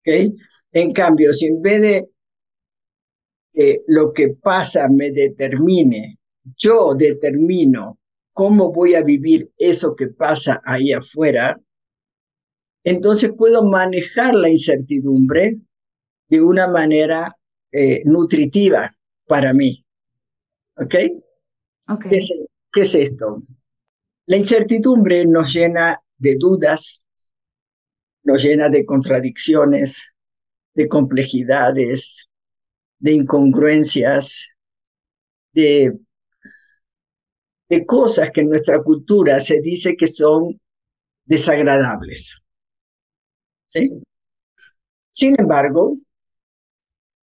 [0.00, 0.34] ¿Okay?
[0.72, 2.10] En cambio, si en vez de
[3.86, 6.18] lo que pasa me determine,
[6.56, 7.98] yo determino
[8.32, 11.60] cómo voy a vivir eso que pasa ahí afuera,
[12.84, 15.58] entonces puedo manejar la incertidumbre
[16.28, 17.35] de una manera
[17.72, 19.84] eh, nutritiva para mí.
[20.76, 20.94] ¿Ok?
[21.88, 22.18] okay.
[22.72, 23.42] ¿Qué, es, esto?
[24.26, 27.06] La incertidumbre nos llena de dudas,
[28.22, 30.02] nos llena de contradicciones,
[30.74, 32.28] de complejidades,
[32.98, 34.48] de incongruencias,
[35.52, 35.98] de,
[37.68, 40.60] de cosas que en nuestra cultura se dice que son
[41.24, 42.42] desagradables.
[43.66, 43.90] ¿Sí?
[45.10, 45.96] Sin embargo,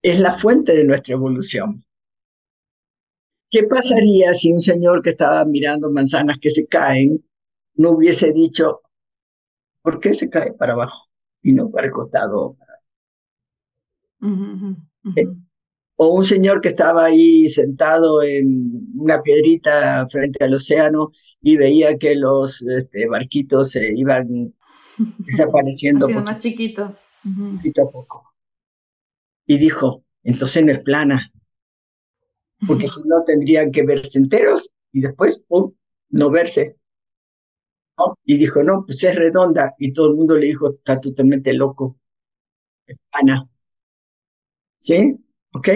[0.03, 1.83] es la fuente de nuestra evolución.
[3.49, 7.23] ¿Qué pasaría si un señor que estaba mirando manzanas que se caen
[7.75, 8.81] no hubiese dicho,
[9.81, 11.07] ¿por qué se cae para abajo
[11.41, 12.57] y no para el costado?
[15.15, 15.27] ¿Eh?
[15.95, 21.11] O un señor que estaba ahí sentado en una piedrita frente al océano
[21.41, 24.53] y veía que los este, barquitos se iban
[25.19, 26.09] desapareciendo.
[26.09, 26.95] más chiquito.
[27.55, 28.32] Poquito a poco
[29.53, 31.31] y dijo, entonces no es plana,
[32.65, 35.73] porque si no tendrían que verse enteros y después, pum,
[36.09, 36.77] no verse.
[38.25, 39.75] Y dijo, no, pues es redonda.
[39.77, 41.99] Y todo el mundo le dijo, está totalmente loco.
[42.87, 43.47] Es plana.
[44.79, 45.17] ¿Sí?
[45.53, 45.69] ¿Ok?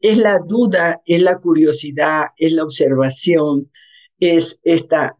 [0.00, 3.70] Es la duda, es la curiosidad, es la observación,
[4.18, 5.16] es esta,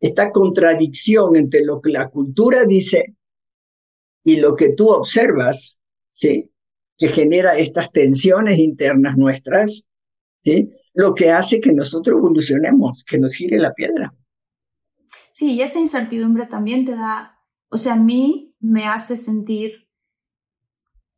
[0.00, 3.14] esta contradicción entre lo que la cultura dice
[4.24, 5.77] y lo que tú observas
[6.18, 6.52] ¿sí?
[6.96, 9.84] que genera estas tensiones internas nuestras,
[10.42, 10.72] ¿sí?
[10.92, 14.14] lo que hace que nosotros evolucionemos, que nos gire la piedra.
[15.30, 17.38] Sí, y esa incertidumbre también te da,
[17.70, 19.88] o sea, a mí me hace sentir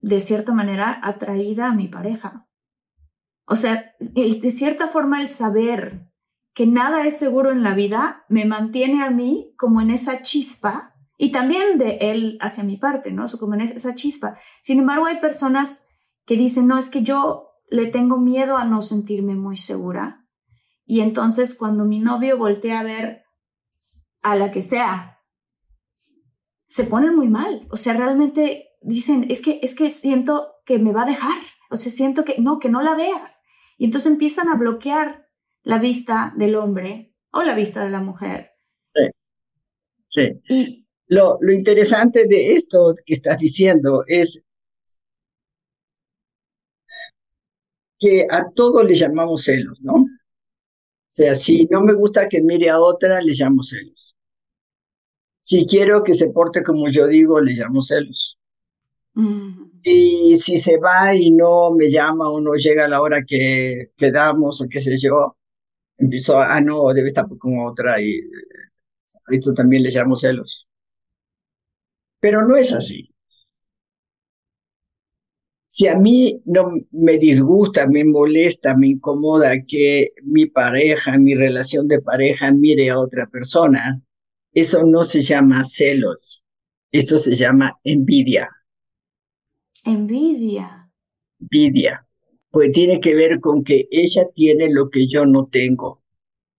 [0.00, 2.46] de cierta manera atraída a mi pareja.
[3.46, 6.10] O sea, de cierta forma el saber
[6.52, 10.94] que nada es seguro en la vida me mantiene a mí como en esa chispa
[11.22, 13.26] y también de él hacia mi parte, ¿no?
[13.38, 14.38] Como en esa chispa.
[14.62, 15.86] Sin embargo, hay personas
[16.24, 20.26] que dicen, no, es que yo le tengo miedo a no sentirme muy segura.
[20.86, 23.24] Y entonces cuando mi novio voltea a ver
[24.22, 25.18] a la que sea,
[26.64, 27.68] se ponen muy mal.
[27.70, 31.38] O sea, realmente dicen, es que, es que siento que me va a dejar.
[31.70, 33.42] O sea, siento que no, que no la veas.
[33.76, 35.28] Y entonces empiezan a bloquear
[35.64, 38.52] la vista del hombre o la vista de la mujer.
[38.94, 39.02] Sí.
[40.08, 40.40] Sí.
[40.48, 44.44] Y, lo, lo interesante de esto que estás diciendo es
[47.98, 49.94] que a todos le llamamos celos, ¿no?
[49.94, 50.06] O
[51.08, 54.16] sea, si no me gusta que mire a otra, le llamo celos.
[55.42, 58.38] Si quiero que se porte como yo digo, le llamo celos.
[59.82, 63.90] Y si se va y no me llama o no llega a la hora que
[63.96, 65.36] quedamos o qué sé yo,
[65.98, 68.20] empiezo, ah, no, debe estar con otra y
[69.30, 70.69] esto también le llamo celos.
[72.20, 73.10] Pero no es así.
[75.66, 81.86] Si a mí no me disgusta, me molesta, me incomoda que mi pareja, mi relación
[81.86, 84.02] de pareja mire a otra persona,
[84.52, 86.44] eso no se llama celos,
[86.90, 88.50] eso se llama envidia.
[89.84, 90.90] Envidia.
[91.38, 92.06] Envidia.
[92.50, 96.02] Pues tiene que ver con que ella tiene lo que yo no tengo.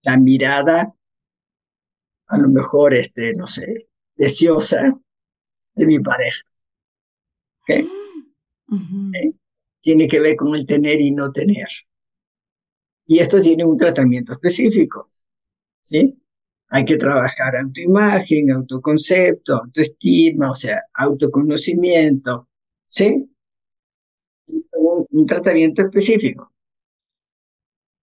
[0.00, 0.94] La mirada,
[2.28, 4.98] a lo mejor, este, no sé, deseosa,
[5.74, 6.42] de mi pareja.
[9.80, 11.68] Tiene que ver con el tener y no tener.
[13.06, 15.10] Y esto tiene un tratamiento específico.
[15.82, 16.18] ¿sí?
[16.68, 22.48] Hay que trabajar autoimagen, autoconcepto, autoestima, o sea, autoconocimiento.
[22.86, 23.28] ¿sí?
[24.46, 26.52] Un, un tratamiento específico.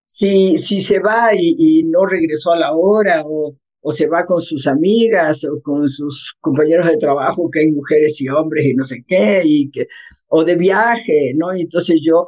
[0.06, 4.42] si, si se va y, no regresó a la hora o, o se va con
[4.42, 8.84] sus amigas o con sus compañeros de trabajo, que hay mujeres y hombres y no
[8.84, 9.88] sé qué, y que,
[10.28, 11.56] o de viaje, ¿no?
[11.56, 12.26] Y entonces yo,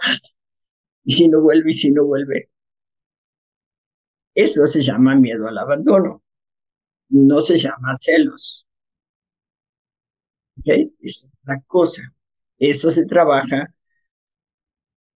[1.04, 2.50] y si no vuelve, y si no vuelve.
[4.36, 6.22] Eso se llama miedo al abandono,
[7.10, 8.66] no se llama celos.
[10.66, 12.02] Es otra cosa.
[12.58, 13.74] Eso se trabaja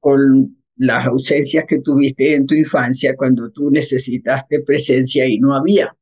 [0.00, 5.94] con las ausencias que tuviste en tu infancia cuando tú necesitaste presencia y no había.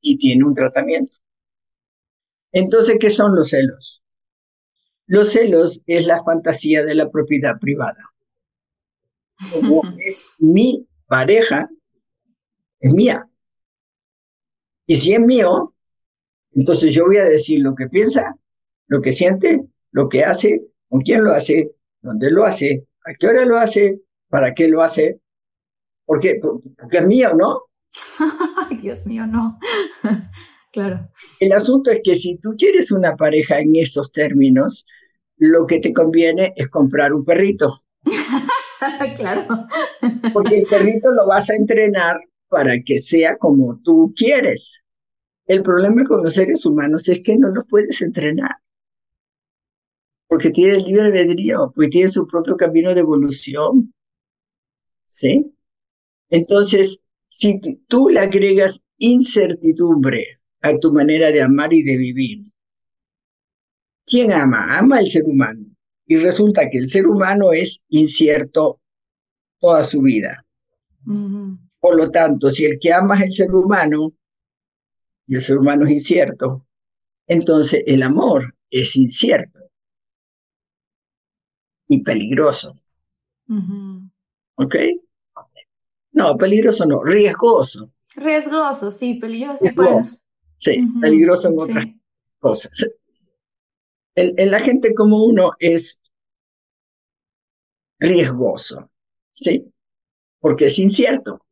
[0.00, 1.18] Y tiene un tratamiento.
[2.52, 4.02] Entonces, ¿qué son los celos?
[5.06, 8.10] Los celos es la fantasía de la propiedad privada.
[9.52, 11.68] Como es mi pareja,
[12.80, 13.28] es mía.
[14.86, 15.74] Y si es mío,
[16.52, 18.36] entonces yo voy a decir lo que piensa,
[18.86, 23.28] lo que siente, lo que hace, con quién lo hace, dónde lo hace, a qué
[23.28, 25.20] hora lo hace, para qué lo hace,
[26.04, 27.69] porque, porque es mío, ¿no?
[28.82, 29.58] Dios mío, no.
[30.72, 31.10] claro.
[31.38, 34.86] El asunto es que si tú quieres una pareja en esos términos,
[35.36, 37.84] lo que te conviene es comprar un perrito.
[39.16, 39.46] claro.
[40.32, 44.82] Porque el perrito lo vas a entrenar para que sea como tú quieres.
[45.46, 48.56] El problema con los seres humanos es que no los puedes entrenar
[50.30, 53.92] porque tiene libre albedrío, porque tiene su propio camino de evolución.
[55.06, 55.52] ¿Sí?
[56.28, 57.00] Entonces,
[57.30, 62.44] si tú le agregas incertidumbre a tu manera de amar y de vivir,
[64.04, 64.78] ¿quién ama?
[64.78, 65.64] Ama el ser humano.
[66.06, 68.80] Y resulta que el ser humano es incierto
[69.60, 70.44] toda su vida.
[71.78, 74.12] Por lo tanto, si el que ama es el ser humano
[75.26, 76.66] y el ser humano es incierto,
[77.28, 79.60] entonces el amor es incierto
[81.86, 82.76] y peligroso.
[84.56, 84.74] ¿Ok?
[86.20, 87.90] No, peligroso no, riesgoso.
[88.14, 90.18] Riesgoso, sí, peligroso.
[90.58, 91.86] Sí, peligroso en otras
[92.38, 92.90] cosas.
[94.14, 96.02] En, la gente como uno es
[97.98, 98.90] riesgoso,
[99.30, 99.72] ¿sí?
[100.40, 101.42] Porque es incierto.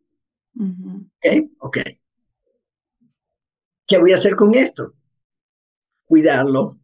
[0.54, 1.50] ¿Ok?
[1.60, 1.78] Ok.
[3.86, 4.92] ¿Qué voy a hacer con esto?
[6.04, 6.78] Cuidarlo,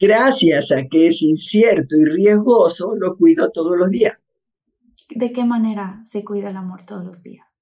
[0.00, 4.18] gracias a que es incierto y riesgoso, lo cuido todos los días.
[5.16, 7.58] ¿De qué manera se cuida el amor todos los días?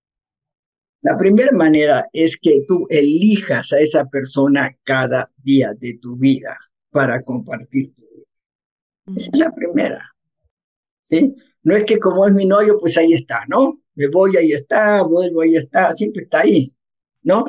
[1.03, 6.59] La primera manera es que tú elijas a esa persona cada día de tu vida
[6.90, 9.16] para compartir tu vida.
[9.16, 10.14] Esa es la primera.
[11.03, 11.34] ¿Sí?
[11.62, 13.80] No es que como es mi novio, pues ahí está, ¿no?
[13.94, 16.74] Me voy, ahí está, vuelvo, ahí está, siempre está ahí,
[17.22, 17.44] ¿no?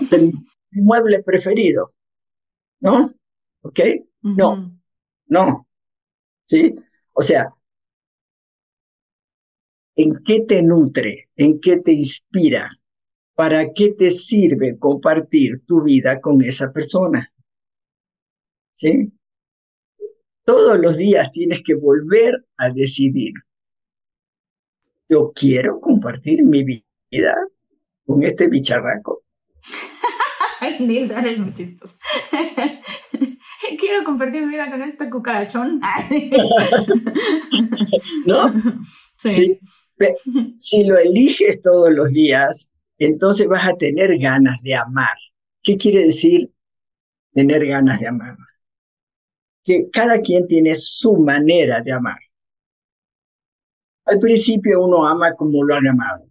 [0.71, 1.93] mi mueble preferido,
[2.79, 3.13] ¿no?
[3.61, 3.79] ¿Ok?
[4.21, 4.79] No,
[5.27, 5.67] no.
[6.47, 6.75] ¿Sí?
[7.13, 7.53] O sea,
[10.01, 11.29] ¿en qué te nutre?
[11.35, 12.69] ¿En qué te inspira?
[13.35, 17.31] ¿Para qué te sirve compartir tu vida con esa persona?
[18.73, 19.13] ¿Sí?
[20.43, 23.33] Todos los días tienes que volver a decidir.
[25.07, 27.35] Yo quiero compartir mi vida
[28.05, 29.23] con este bicharraco.
[30.79, 31.97] Nilda, eres muy chistoso.
[33.79, 35.81] quiero compartir mi vida con este cucarachón.
[38.25, 38.53] ¿No?
[39.17, 39.59] Sí.
[40.55, 45.17] Si lo eliges todos los días, entonces vas a tener ganas de amar.
[45.61, 46.51] ¿Qué quiere decir
[47.33, 48.37] tener ganas de amar?
[49.63, 52.19] Que cada quien tiene su manera de amar.
[54.05, 56.25] Al principio uno ama como lo han amado.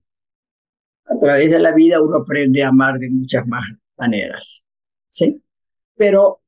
[1.07, 3.65] A través de la vida uno aprende a amar de muchas más
[3.97, 4.65] maneras.
[5.09, 5.43] ¿Sí?
[5.97, 6.41] Pero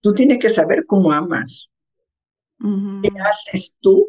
[0.00, 1.70] Tú tienes que saber cómo amas.
[2.58, 4.08] ¿Qué haces tú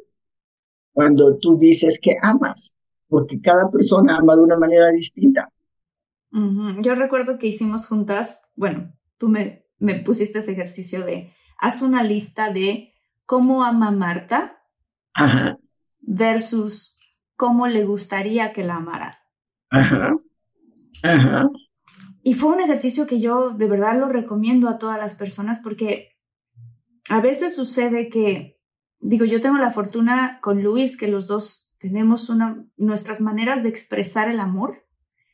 [0.94, 2.76] cuando tú dices que amas?
[3.08, 5.50] Porque cada persona ama de una manera distinta.
[6.82, 12.04] Yo recuerdo que hicimos juntas, bueno, tú me, me pusiste ese ejercicio de haz una
[12.04, 12.94] lista de
[13.26, 14.64] cómo ama Marta
[16.00, 16.98] versus
[17.36, 19.18] cómo le gustaría que la amara.
[19.70, 20.16] Ajá.
[21.04, 21.50] Ajá.
[22.24, 26.10] Y fue un ejercicio que yo de verdad lo recomiendo a todas las personas porque
[27.10, 28.61] a veces sucede que,
[29.02, 33.70] digo, yo tengo la fortuna con Luis que los dos tenemos una, nuestras maneras de
[33.70, 34.86] expresar el amor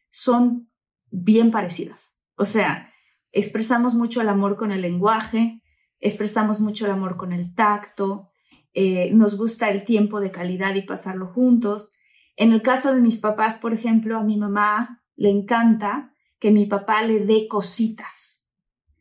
[0.10, 0.70] son
[1.12, 2.24] bien parecidas.
[2.36, 2.92] O sea,
[3.32, 5.62] expresamos mucho el amor con el lenguaje,
[6.00, 8.30] expresamos mucho el amor con el tacto,
[8.74, 11.92] eh, nos gusta el tiempo de calidad y pasarlo juntos.
[12.36, 16.66] En el caso de mis papás, por ejemplo, a mi mamá le encanta que mi
[16.66, 18.37] papá le dé cositas,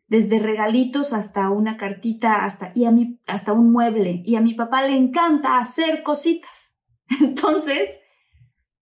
[0.09, 4.23] desde regalitos hasta una cartita, hasta, y a mí, hasta un mueble.
[4.25, 6.79] Y a mi papá le encanta hacer cositas.
[7.21, 7.89] Entonces,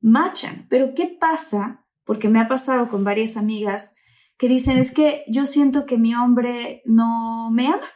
[0.01, 0.66] machan.
[0.68, 1.87] Pero ¿qué pasa?
[2.05, 3.97] Porque me ha pasado con varias amigas
[4.37, 7.89] que dicen, es que yo siento que mi hombre no me ama.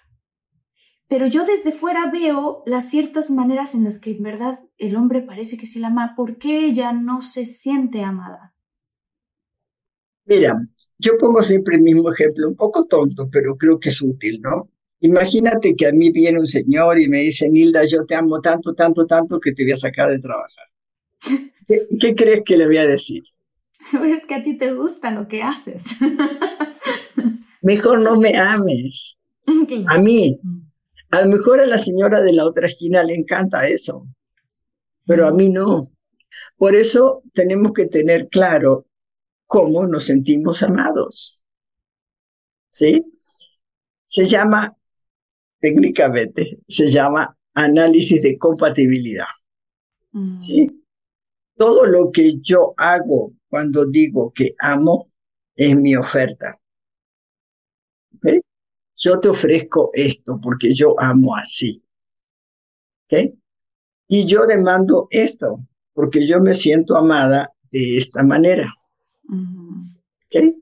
[1.09, 5.23] Pero yo desde fuera veo las ciertas maneras en las que en verdad el hombre
[5.23, 6.15] parece que sí la ama.
[6.17, 8.55] ¿Por qué ella no se siente amada?
[10.27, 10.59] Mira,
[10.99, 14.69] yo pongo siempre el mismo ejemplo, un poco tonto, pero creo que es útil, ¿no?
[15.01, 18.75] Imagínate que a mí viene un señor y me dice, Nilda, yo te amo tanto,
[18.75, 20.67] tanto, tanto que te voy a sacar de trabajar.
[22.01, 23.23] ¿Qué, crees que le voy a decir?
[24.05, 25.85] Es que a ti te gusta lo que haces.
[27.63, 29.17] Mejor no me ames.
[29.87, 30.39] A mí.
[31.11, 34.07] A lo mejor a la señora de la otra esquina le encanta eso,
[35.07, 35.91] pero a mí no.
[36.59, 38.88] Por eso tenemos que tener claro
[39.49, 41.43] cómo nos sentimos amados.
[42.71, 43.03] ¿Sí?
[44.05, 44.77] Se llama,
[45.59, 49.27] técnicamente, se llama análisis de compatibilidad.
[50.13, 50.39] Mm.
[50.39, 50.85] ¿Sí?
[51.57, 55.11] Todo lo que yo hago cuando digo que amo
[55.57, 56.61] es mi oferta.
[58.17, 58.41] ¿Okay?
[58.97, 61.83] Yo te ofrezco esto porque yo amo así.
[63.07, 63.35] ¿Ok?
[64.09, 68.73] Y yo demando esto porque yo me siento amada de esta manera.
[69.29, 70.55] ¿Ok?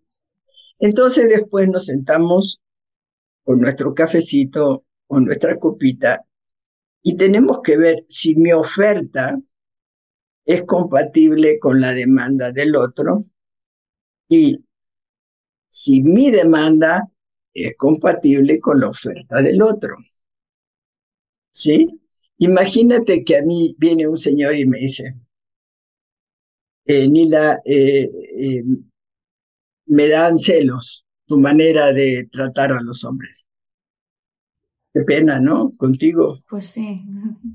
[0.78, 2.60] Entonces después nos sentamos
[3.44, 6.24] con nuestro cafecito o nuestra copita
[7.02, 9.38] y tenemos que ver si mi oferta
[10.44, 13.24] es compatible con la demanda del otro
[14.28, 14.64] y
[15.68, 17.08] si mi demanda
[17.54, 19.96] es compatible con la oferta del otro.
[21.50, 22.00] ¿Sí?
[22.38, 25.14] Imagínate que a mí viene un señor y me dice,
[26.87, 28.09] eh, Nila, eh,
[28.39, 28.64] eh,
[29.87, 33.45] me dan celos tu manera de tratar a los hombres.
[34.95, 35.70] Qué pena, ¿no?
[35.76, 36.41] Contigo.
[36.49, 37.03] Pues sí.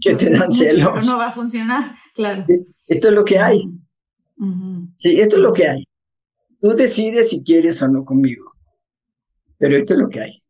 [0.01, 1.07] Que te dan celos.
[1.07, 2.45] no va a funcionar, claro.
[2.87, 3.69] Esto es lo que hay.
[4.97, 5.83] Sí, esto es lo que hay.
[6.59, 8.51] Tú decides si quieres o no conmigo.
[9.57, 10.43] Pero esto es lo que hay.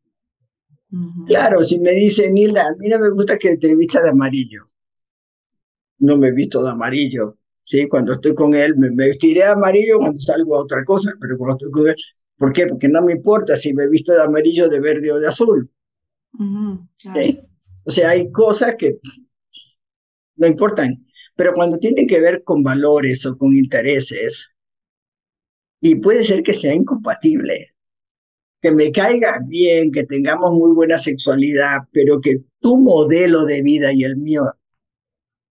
[1.27, 4.69] Claro, si me dice Nila, a mí no me gusta que te vista de amarillo.
[5.99, 7.37] No me he visto de amarillo.
[7.71, 11.37] Sí, cuando estoy con él, me, vestiré de amarillo cuando salgo a otra cosa, pero
[11.37, 11.95] cuando estoy con él,
[12.35, 12.67] ¿por qué?
[12.67, 15.71] Porque no me importa si me visto de amarillo, de verde o de azul.
[17.85, 18.99] O sea, hay cosas que
[20.35, 21.07] no importan,
[21.37, 24.49] pero cuando tienen que ver con valores o con intereses,
[25.79, 27.73] y puede ser que sea incompatible,
[28.61, 33.93] que me caiga bien, que tengamos muy buena sexualidad, pero que tu modelo de vida
[33.93, 34.43] y el mío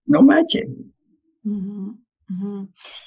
[0.04, 0.92] no machen.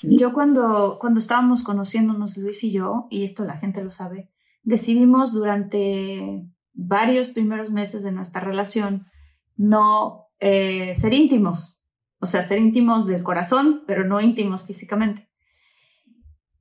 [0.04, 4.30] Yo cuando, cuando estábamos conociéndonos, Luis y yo, y esto la gente lo sabe,
[4.64, 6.44] decidimos durante
[6.74, 9.08] varios primeros meses de nuestra relación
[9.56, 11.80] no eh, ser íntimos,
[12.20, 15.30] o sea, ser íntimos del corazón, pero no íntimos físicamente.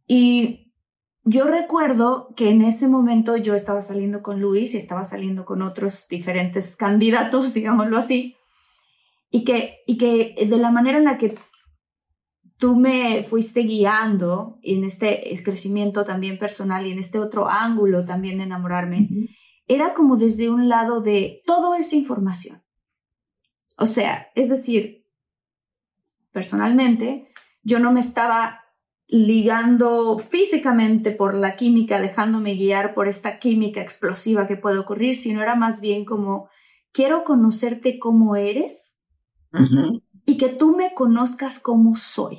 [0.07, 0.73] Y
[1.25, 5.63] yo recuerdo que en ese momento yo estaba saliendo con Luis y estaba saliendo con
[5.63, 8.37] otros diferentes candidatos, digámoslo así,
[9.31, 11.35] y que, y que de la manera en la que
[12.59, 18.39] tú me fuiste guiando en este crecimiento también personal y en este otro ángulo también
[18.39, 19.09] de enamorarme,
[19.67, 22.63] era como desde un lado de todo esa información.
[23.77, 24.99] O sea, es decir,
[26.31, 27.33] personalmente,
[27.63, 28.61] yo no me estaba
[29.07, 35.43] ligando físicamente por la química, dejándome guiar por esta química explosiva que puede ocurrir, sino
[35.43, 36.49] era más bien como,
[36.93, 38.97] quiero conocerte como eres
[40.25, 42.39] y que tú me conozcas como soy.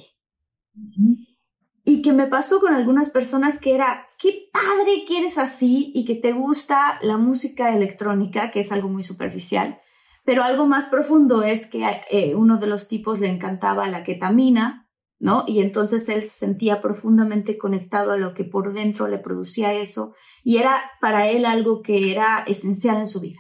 [1.85, 6.05] Y que me pasó con algunas personas que era, qué padre que eres así y
[6.05, 9.79] que te gusta la música electrónica, que es algo muy superficial,
[10.25, 14.89] pero algo más profundo es que eh, uno de los tipos le encantaba la ketamina,
[15.19, 15.43] ¿no?
[15.45, 20.15] Y entonces él se sentía profundamente conectado a lo que por dentro le producía eso
[20.43, 23.39] y era para él algo que era esencial en su vida.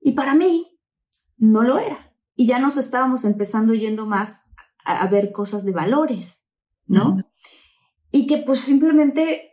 [0.00, 0.78] Y para mí
[1.36, 2.09] no lo era.
[2.40, 4.46] Y ya nos estábamos empezando yendo más
[4.82, 6.46] a, ver cosas de valores,
[6.86, 7.18] ¿no?
[8.10, 9.50] Y que pues simplemente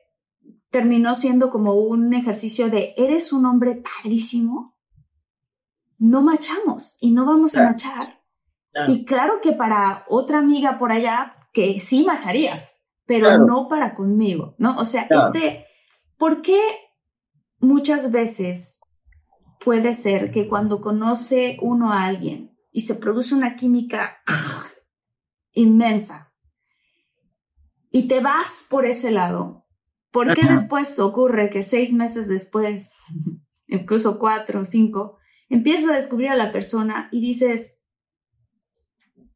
[0.70, 4.78] terminó siendo como un ejercicio de, eres un hombre padrísimo,
[5.98, 8.22] no machamos y no vamos a machar.
[8.88, 14.56] Y claro que para otra amiga por allá, que sí macharías, pero no para conmigo,
[14.60, 14.78] ¿no?
[14.78, 15.66] O sea, este,
[16.16, 16.62] ¿por qué
[17.60, 18.80] muchas veces
[19.60, 24.22] puede ser que cuando conoce uno a alguien y se produce una química
[25.52, 26.28] inmensa
[27.92, 29.66] y te vas por ese lado,
[30.12, 32.92] ¿por qué después ocurre que seis meses después,
[33.68, 35.18] incluso cuatro o cinco,
[35.50, 37.84] empiezas a descubrir a la persona y dices,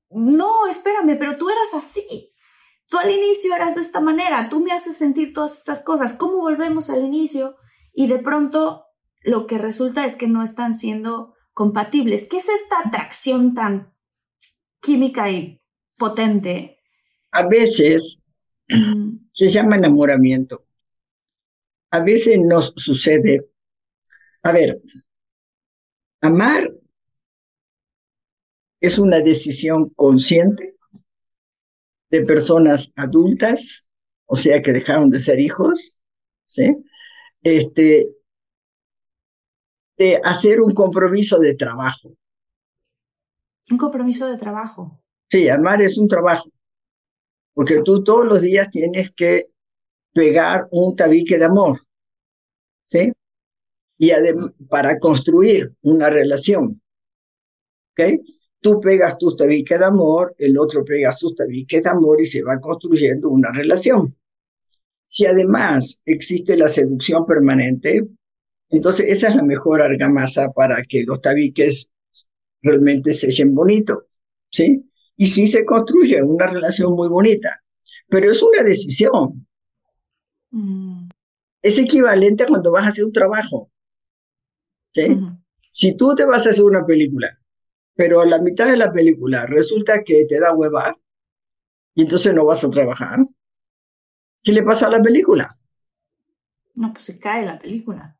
[0.09, 2.33] no, espérame, pero tú eras así.
[2.87, 6.13] Tú al inicio eras de esta manera, tú me haces sentir todas estas cosas.
[6.13, 7.55] ¿Cómo volvemos al inicio?
[7.93, 8.85] Y de pronto
[9.21, 12.27] lo que resulta es que no están siendo compatibles.
[12.29, 13.93] ¿Qué es esta atracción tan
[14.81, 15.61] química y
[15.97, 16.79] potente?
[17.31, 18.21] A veces
[19.31, 20.65] se llama enamoramiento.
[21.91, 23.49] A veces nos sucede.
[24.43, 24.81] A ver,
[26.21, 26.71] amar
[28.79, 30.77] es una decisión consciente
[32.09, 33.89] de personas adultas,
[34.25, 35.97] o sea, que dejaron de ser hijos,
[36.45, 36.75] ¿sí?
[37.43, 38.09] Este,
[40.01, 42.17] de hacer un compromiso de trabajo.
[43.69, 44.99] Un compromiso de trabajo.
[45.29, 46.49] Sí, amar es un trabajo,
[47.53, 49.51] porque tú todos los días tienes que
[50.11, 51.81] pegar un tabique de amor,
[52.83, 53.13] ¿sí?
[53.99, 54.09] Y
[54.67, 56.81] para construir una relación,
[57.91, 58.01] ¿ok?
[58.59, 62.43] Tú pegas tus tabiques de amor, el otro pega sus tabiques de amor y se
[62.43, 64.17] va construyendo una relación.
[65.05, 68.07] Si además existe la seducción permanente,
[68.71, 71.91] entonces esa es la mejor argamasa para que los tabiques
[72.61, 74.07] realmente se echen bonito,
[74.49, 74.89] ¿sí?
[75.17, 77.61] Y sí se construye una relación muy bonita,
[78.07, 79.45] pero es una decisión.
[80.51, 81.09] Mm.
[81.61, 83.69] Es equivalente a cuando vas a hacer un trabajo,
[84.93, 85.17] ¿sí?
[85.71, 87.37] Si tú te vas a hacer una película,
[87.93, 90.95] pero a la mitad de la película resulta que te da hueva
[91.93, 93.19] y entonces no vas a trabajar,
[94.43, 95.53] ¿qué le pasa a la película?
[96.73, 98.17] No, pues se cae la película.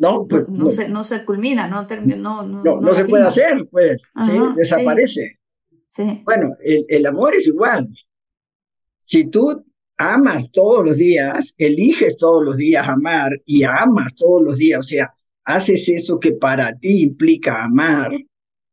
[0.00, 4.10] No, pues, no, Se, no se culmina, no no, no, no, se puede hacer, pues,
[4.24, 4.32] ¿sí?
[4.56, 5.38] desaparece.
[5.88, 6.22] Sí.
[6.24, 7.86] Bueno, el, el amor es igual.
[8.98, 9.62] Si tú
[9.98, 14.84] amas todos los días, eliges todos los días amar y amas todos los días, o
[14.84, 15.12] sea,
[15.44, 18.10] haces eso que para ti implica amar,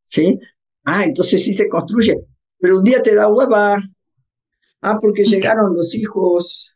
[0.05, 0.39] ¿sí?
[0.85, 2.15] Ah, entonces sí se construye.
[2.57, 3.77] Pero un día te da hueva.
[4.79, 6.71] Ah, porque llegaron los hijos.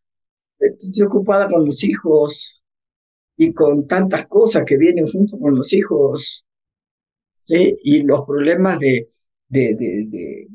[0.60, 2.61] Estoy ocupada con los hijos
[3.43, 6.45] y con tantas cosas que vienen junto con los hijos,
[7.35, 7.75] ¿sí?
[7.83, 9.09] Y los problemas de,
[9.47, 10.47] de, de, de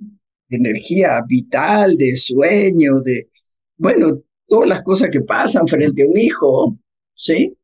[0.57, 3.29] energía vital, de sueño, de,
[3.77, 6.79] bueno, todas las cosas que pasan frente a un hijo,
[7.13, 7.59] ¿sí?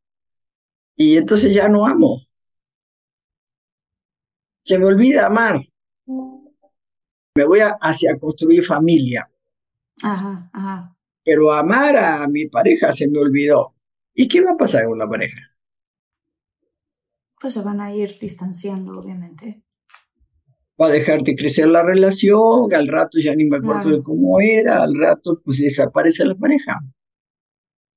[0.97, 2.23] Y entonces ya no amo.
[4.65, 5.61] Se me olvida amar.
[7.37, 9.31] Me voy hacia construir familia.
[10.03, 10.97] Ajá, ajá.
[11.23, 13.72] Pero amar a mi pareja se me olvidó.
[14.15, 15.39] ¿Y qué va a pasar con la pareja?
[17.41, 19.63] Pues se van a ir distanciando, obviamente.
[20.81, 24.41] Va a dejar de crecer la relación, al rato ya ni me acuerdo de cómo
[24.41, 26.79] era, al rato pues desaparece la pareja.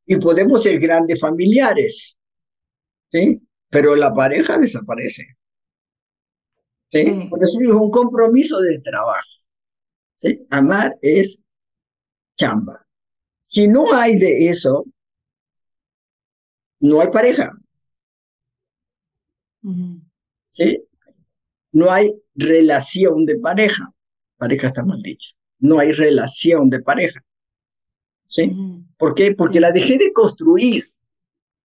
[0.05, 2.15] Y podemos ser grandes familiares,
[3.11, 3.41] ¿sí?
[3.69, 5.37] Pero la pareja desaparece.
[6.91, 7.27] ¿sí?
[7.29, 9.29] Por eso es un compromiso de trabajo.
[10.17, 10.45] ¿sí?
[10.49, 11.39] Amar es
[12.37, 12.85] chamba.
[13.41, 14.85] Si no hay de eso,
[16.79, 17.51] no hay pareja.
[20.49, 20.83] ¿Sí?
[21.71, 23.91] No hay relación de pareja.
[24.37, 25.33] Pareja está mal dicho.
[25.59, 27.23] No hay relación de pareja.
[28.27, 28.51] ¿Sí?
[28.97, 29.33] ¿Por qué?
[29.33, 30.91] Porque la dejé de construir.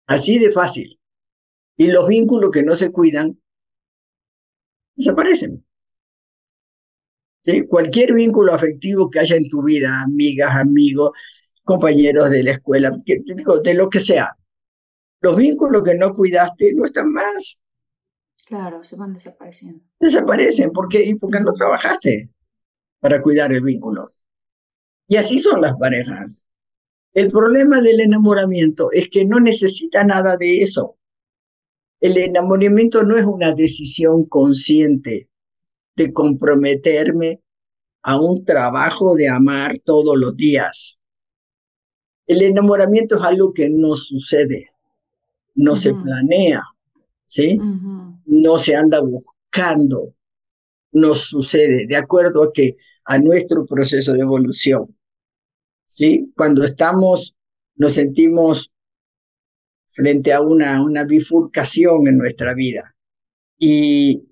[0.06, 1.00] Así de fácil.
[1.78, 3.40] Y los vínculos que no se cuidan
[4.96, 5.66] desaparecen.
[7.42, 7.66] ¿Sí?
[7.68, 11.12] Cualquier vínculo afectivo que haya en tu vida, amigas, amigos,
[11.64, 14.36] compañeros de la escuela, digo, de lo que sea,
[15.22, 17.60] los vínculos que no cuidaste no están más.
[18.48, 19.84] Claro, se van desapareciendo.
[20.00, 21.04] Desaparecen, ¿por qué?
[21.04, 22.30] Y porque no trabajaste
[23.00, 24.10] para cuidar el vínculo.
[25.08, 26.46] Y así son las parejas.
[27.14, 30.98] El problema del enamoramiento es que no necesita nada de eso.
[32.00, 35.30] El enamoramiento no es una decisión consciente
[35.96, 37.42] de comprometerme
[38.04, 41.00] a un trabajo de amar todos los días.
[42.28, 44.70] El enamoramiento es algo que no sucede,
[45.58, 46.64] no se planea,
[47.26, 47.60] ¿sí?
[48.26, 50.14] No se anda buscando,
[50.92, 54.96] no sucede de acuerdo a que a nuestro proceso de evolución.
[55.88, 56.32] ¿Sí?
[56.36, 57.36] Cuando estamos
[57.76, 58.72] nos sentimos
[59.92, 62.96] frente a una, una bifurcación en nuestra vida.
[63.58, 64.28] Y,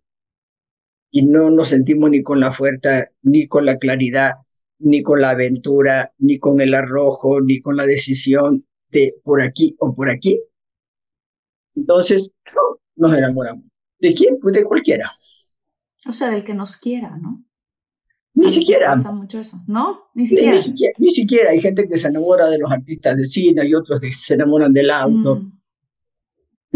[1.12, 4.34] y no nos sentimos ni con la fuerza, ni con la claridad,
[4.80, 9.76] ni con la aventura, ni con el arrojo, ni con la decisión de por aquí
[9.80, 10.40] o por aquí.
[11.76, 12.32] Entonces,
[12.96, 13.66] nos enamoramos.
[14.00, 14.38] ¿De quién?
[14.40, 15.12] Pues de cualquiera.
[16.08, 17.44] O sea, del que nos quiera, ¿no?
[18.34, 18.94] Ni siquiera.
[18.94, 20.10] Pasa mucho eso, ¿no?
[20.14, 20.58] Ni siquiera.
[20.98, 21.52] Ni, siquiera.
[21.52, 24.74] Hay gente que se enamora de los artistas de cine y otros que se enamoran
[24.74, 25.38] del auto.
[25.38, 25.56] Mm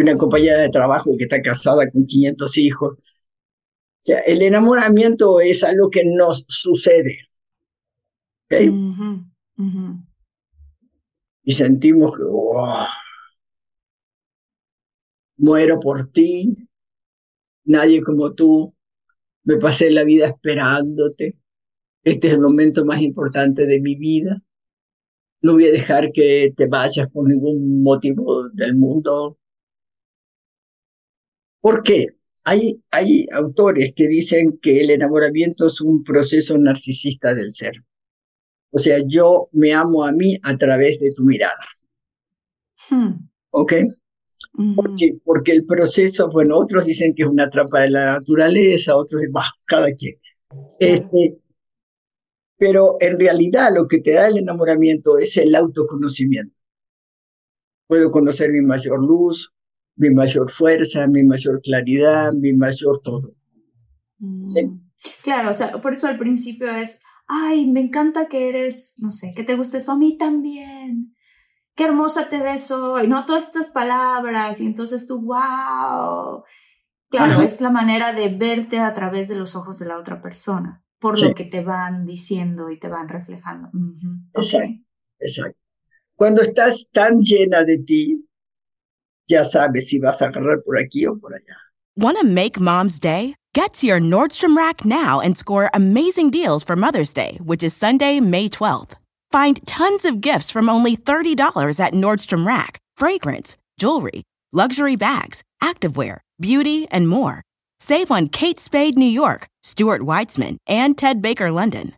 [0.02, 2.98] una compañera de trabajo que está casada con 500 hijos.
[2.98, 7.28] O sea, el enamoramiento es algo que nos sucede.
[8.46, 8.72] ¿okay?
[11.44, 12.24] Y sentimos que
[15.40, 16.56] muero por ti,
[17.66, 18.76] nadie como tú,
[19.44, 21.38] me pasé la vida esperándote,
[22.04, 24.42] este es el momento más importante de mi vida,
[25.42, 29.38] no voy a dejar que te vayas por ningún motivo del mundo.
[31.62, 32.08] ¿Por qué?
[32.44, 37.74] Hay, hay autores que dicen que el enamoramiento es un proceso narcisista del ser.
[38.72, 41.66] O sea, yo me amo a mí a través de tu mirada.
[42.90, 43.30] Hmm.
[43.52, 43.74] ¿Ok?
[44.76, 49.22] Porque, porque el proceso, bueno, otros dicen que es una trampa de la naturaleza, otros,
[49.36, 50.16] va, cada quien.
[50.80, 51.38] Este,
[52.58, 56.56] pero en realidad lo que te da el enamoramiento es el autoconocimiento.
[57.88, 59.54] Puedo conocer mi mayor luz,
[59.96, 63.34] mi mayor fuerza, mi mayor claridad, mi mayor todo.
[64.20, 64.80] Mm.
[65.24, 69.32] Claro, o sea, por eso al principio es, ay, me encanta que eres, no sé,
[69.36, 71.16] que te guste eso a mí también
[71.80, 73.26] qué hermosa te ves hoy, ¿no?
[73.26, 76.44] Todas estas palabras y entonces tú, wow.
[77.10, 80.84] Claro, es la manera de verte a través de los ojos de la otra persona,
[81.00, 83.70] por lo que te van diciendo y te van reflejando.
[84.34, 84.84] Exacto,
[85.20, 85.58] exacto.
[86.16, 88.28] Cuando estás tan llena de ti,
[89.26, 91.56] ya sabes si vas a agarrar por aquí o por allá.
[91.96, 93.36] Want to make mom's day?
[93.54, 97.74] Get to your Nordstrom Rack now and score amazing deals for Mother's Day, which is
[97.74, 98.99] Sunday, May 12th.
[99.32, 106.18] Find tons of gifts from only $30 at Nordstrom Rack fragrance, jewelry, luxury bags, activewear,
[106.40, 107.42] beauty, and more.
[107.80, 111.94] Save on Kate Spade New York, Stuart Weitzman, and Ted Baker London.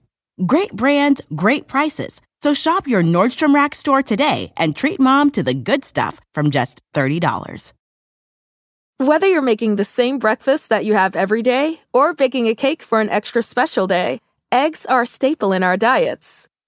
[0.45, 2.21] Great brands, great prices.
[2.43, 6.51] So shop your Nordstrom Rack store today and treat mom to the good stuff from
[6.51, 7.73] just $30.
[8.97, 12.83] Whether you're making the same breakfast that you have every day or baking a cake
[12.83, 14.19] for an extra special day,
[14.51, 16.47] eggs are a staple in our diets.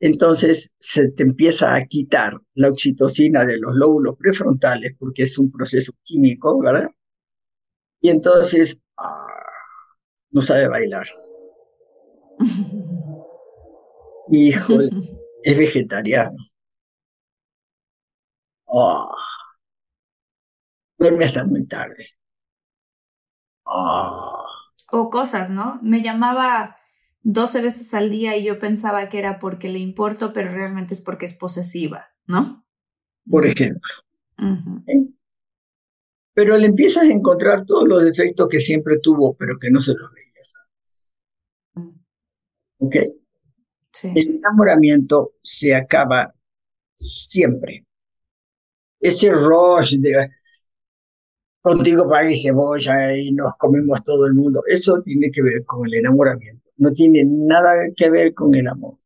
[0.00, 5.50] entonces se te empieza a quitar la oxitocina de los lóbulos prefrontales porque es un
[5.50, 6.90] proceso químico, ¿verdad?
[8.00, 9.26] Y entonces ah,
[10.30, 11.06] no sabe bailar.
[14.30, 14.80] Hijo,
[15.42, 16.36] es vegetariano.
[18.66, 19.10] Oh,
[20.98, 22.06] duerme hasta muy tarde.
[23.64, 24.44] Oh.
[24.92, 25.78] O cosas, ¿no?
[25.82, 26.76] Me llamaba
[27.28, 31.00] 12 veces al día y yo pensaba que era porque le importo, pero realmente es
[31.00, 32.64] porque es posesiva, ¿no?
[33.28, 33.90] Por ejemplo.
[36.34, 39.94] Pero le empiezas a encontrar todos los defectos que siempre tuvo, pero que no se
[39.94, 41.14] los veías antes.
[41.74, 41.90] Mm.
[42.78, 42.96] ¿Ok?
[44.04, 46.32] El enamoramiento se acaba
[46.94, 47.86] siempre.
[49.00, 50.30] Ese rush de
[51.60, 55.84] contigo para y cebolla y nos comemos todo el mundo, eso tiene que ver con
[55.86, 58.98] el enamoramiento no tiene nada que ver con el amor.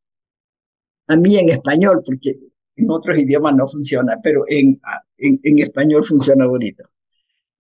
[1.09, 2.39] A mí en español, porque
[2.77, 4.81] en otros idiomas no funciona, pero en,
[5.19, 6.85] en, español funciona bonito.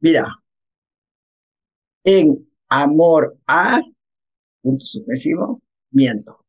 [0.01, 0.27] Mira,
[2.05, 3.81] en amor a,
[4.63, 6.45] punto supresivo, miento.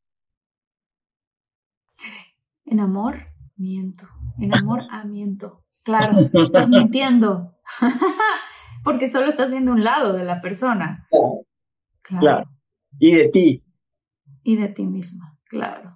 [2.65, 4.07] En amor, miento.
[4.39, 5.65] En amor a miento.
[5.83, 7.57] Claro, estás mintiendo.
[8.83, 11.07] Porque solo estás viendo un lado de la persona.
[12.01, 12.45] claro.
[12.99, 13.63] Y de ti.
[14.43, 15.89] Y de ti misma, claro.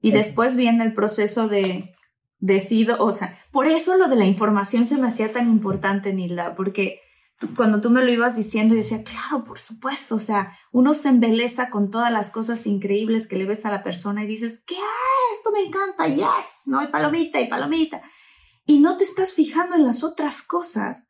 [0.00, 1.94] Y después viene el proceso de
[2.38, 6.56] decido, o sea, por eso lo de la información se me hacía tan importante, Nilda,
[6.56, 7.00] porque
[7.56, 11.08] cuando tú me lo ibas diciendo, yo decía, claro, por supuesto, o sea, uno se
[11.08, 14.76] embeleza con todas las cosas increíbles que le ves a la persona y dices, ¿qué?
[15.32, 18.02] Esto me encanta, yes, no hay palomita y palomita.
[18.66, 21.08] Y no te estás fijando en las otras cosas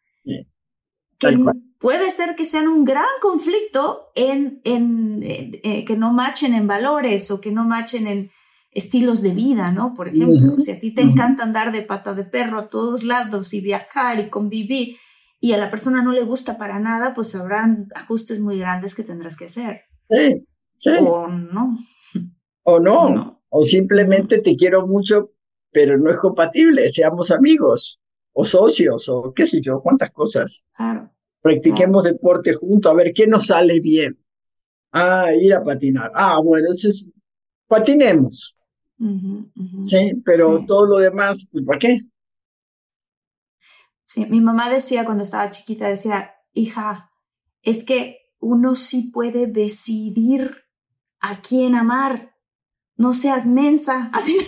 [1.83, 7.31] puede ser que sean un gran conflicto en, en eh, que no machen en valores
[7.33, 8.31] o que no machen en
[8.71, 9.93] estilos de vida, ¿no?
[9.93, 13.53] Por ejemplo, si a ti te encanta andar de pata de perro a todos lados
[13.53, 14.97] y viajar y convivir
[15.41, 19.03] y a la persona no le gusta para nada, pues habrán ajustes muy grandes que
[19.03, 19.83] tendrás que hacer.
[20.09, 20.47] Sí,
[20.79, 20.91] sí.
[21.01, 21.79] O no.
[22.63, 23.43] O no.
[23.51, 25.33] O simplemente te quiero mucho,
[25.73, 28.01] pero no es compatible, seamos amigos
[28.33, 30.67] o socios o qué sé yo, cuántas cosas.
[30.75, 31.13] Claro
[31.43, 34.19] practiquemos deporte juntos, a ver qué nos sale bien.
[34.93, 36.13] Ah, ir a patinar.
[36.15, 37.09] Ah, bueno, entonces
[37.67, 38.57] patinemos.
[39.83, 41.99] Sí, pero todo lo demás, pues, ¿para qué?
[44.07, 47.11] Sí, mi mamá decía cuando estaba chiquita, decía, hija,
[47.63, 50.65] es que uno sí puede decidir
[51.21, 52.37] a quién amar.
[52.97, 54.11] No seas mensa.
[54.13, 54.45] Así me.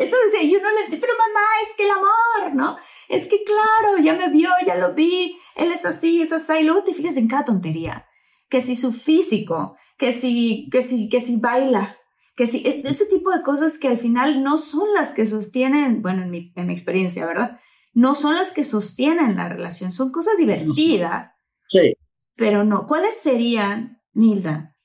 [0.00, 2.78] Eso decía, yo no le pero mamá, es que el amor, ¿no?
[3.06, 6.64] Es que claro, ya me vio, ya lo vi, él es así, es así, y
[6.64, 8.06] luego te fijas en cada tontería.
[8.48, 11.98] Que si su físico, que si, que si, que si baila,
[12.34, 16.00] que si, e, ese tipo de cosas que al final no son las que sostienen,
[16.00, 17.60] bueno, en mi, en mi experiencia, ¿verdad?
[17.92, 21.34] No son las que sostienen la relación, son cosas divertidas.
[21.68, 21.92] Sí.
[22.36, 24.78] Pero no, ¿cuáles serían, Nilda,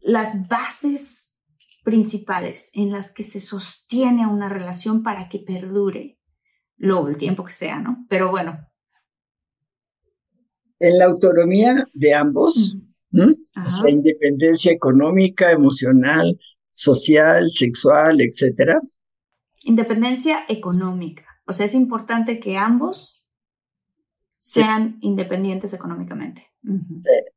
[0.00, 1.23] las bases
[1.84, 6.18] principales en las que se sostiene una relación para que perdure?
[6.76, 8.04] Luego, el tiempo que sea, ¿no?
[8.08, 8.58] Pero bueno.
[10.80, 12.76] En la autonomía de ambos,
[13.12, 16.38] o sea, independencia económica, emocional,
[16.72, 18.80] social, sexual, etcétera.
[19.62, 21.24] Independencia económica.
[21.46, 23.26] O sea, es importante que ambos
[24.38, 26.50] sean independientes económicamente.
[26.62, 27.33] sí.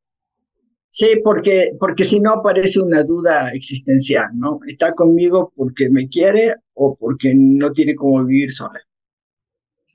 [1.23, 4.59] Porque, porque si no aparece una duda existencial, ¿no?
[4.65, 8.79] ¿Está conmigo porque me quiere o porque no tiene cómo vivir sola?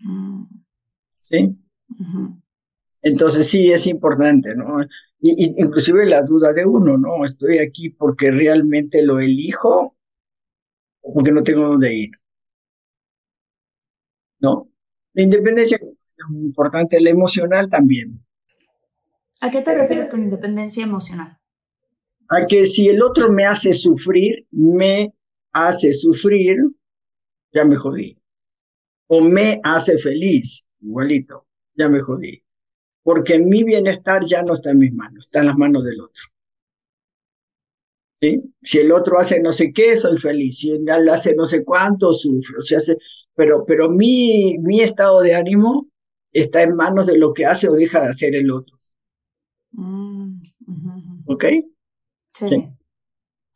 [0.01, 0.45] Mm.
[1.21, 1.57] ¿Sí?
[3.03, 4.83] Entonces sí es importante, ¿no?
[5.21, 7.25] Y, inclusive la duda de uno, ¿no?
[7.25, 9.97] Estoy aquí porque realmente lo elijo
[11.01, 12.11] o porque no tengo dónde ir.
[14.41, 14.69] ¿No?
[15.15, 18.25] La independencia es muy importante, la emocional también.
[19.43, 21.39] ¿A qué te refieres con independencia emocional?
[22.29, 25.13] A que si el otro me hace sufrir, me
[25.53, 26.57] hace sufrir,
[27.53, 28.19] ya me jodí.
[29.09, 32.43] O me hace feliz, igualito, ya me jodí
[33.03, 36.23] porque mi bienestar ya no está en mis manos, está en las manos del otro.
[38.21, 38.41] ¿Sí?
[38.63, 40.59] Si el otro hace no sé qué, soy feliz.
[40.59, 42.61] Si él hace no sé cuánto, sufro.
[42.61, 42.97] hace,
[43.35, 45.89] pero pero mi, mi estado de ánimo
[46.33, 48.79] está en manos de lo que hace o deja de hacer el otro.
[49.73, 50.41] Mm,
[51.27, 51.45] ¿Ok?
[52.35, 52.69] Sí.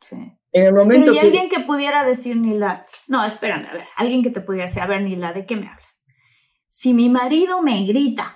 [0.01, 0.15] sí.
[0.51, 4.23] En el momento Pero y alguien que pudiera decir, Nila, no, espérame, a ver, alguien
[4.23, 6.03] que te pudiera decir, a ver, Nila, ¿de qué me hablas?
[6.69, 8.35] Si mi marido me grita,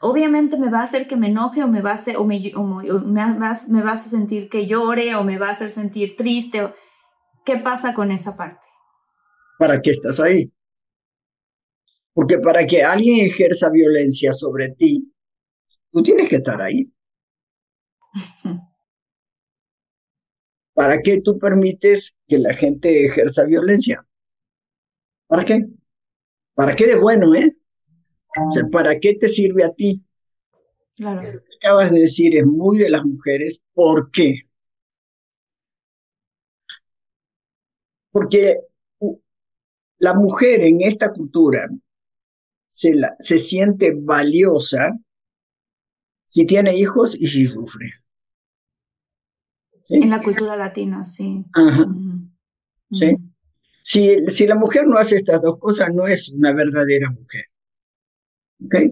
[0.00, 2.52] obviamente me va a hacer que me enoje o me va a hacer o me,
[3.38, 6.72] vas, me vas a sentir que llore o me va a hacer sentir triste.
[7.44, 8.64] ¿Qué pasa con esa parte?
[9.58, 10.52] ¿Para qué estás ahí?
[12.12, 15.12] Porque para que alguien ejerza violencia sobre ti,
[15.92, 16.90] tú tienes que estar ahí.
[20.74, 24.06] ¿Para qué tú permites que la gente ejerza violencia?
[25.26, 25.66] ¿Para qué?
[26.54, 27.56] ¿Para qué de bueno, eh?
[28.70, 30.04] ¿para qué te sirve a ti?
[30.94, 31.22] Claro.
[31.22, 31.28] Que
[31.66, 33.60] acabas de decir es muy de las mujeres.
[33.74, 34.42] ¿Por qué?
[38.10, 38.60] Porque
[39.98, 41.68] la mujer en esta cultura
[42.66, 44.96] se, la, se siente valiosa
[46.28, 47.92] si tiene hijos y si sufre.
[49.90, 51.44] En la cultura latina, sí.
[52.90, 53.16] Sí.
[53.82, 57.44] Si, si la mujer no hace estas dos cosas, no es una verdadera mujer.
[58.66, 58.90] ¿Okay?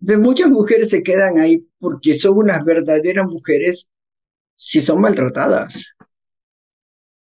[0.00, 3.88] Entonces muchas mujeres se quedan ahí porque son unas verdaderas mujeres
[4.54, 5.94] si son maltratadas.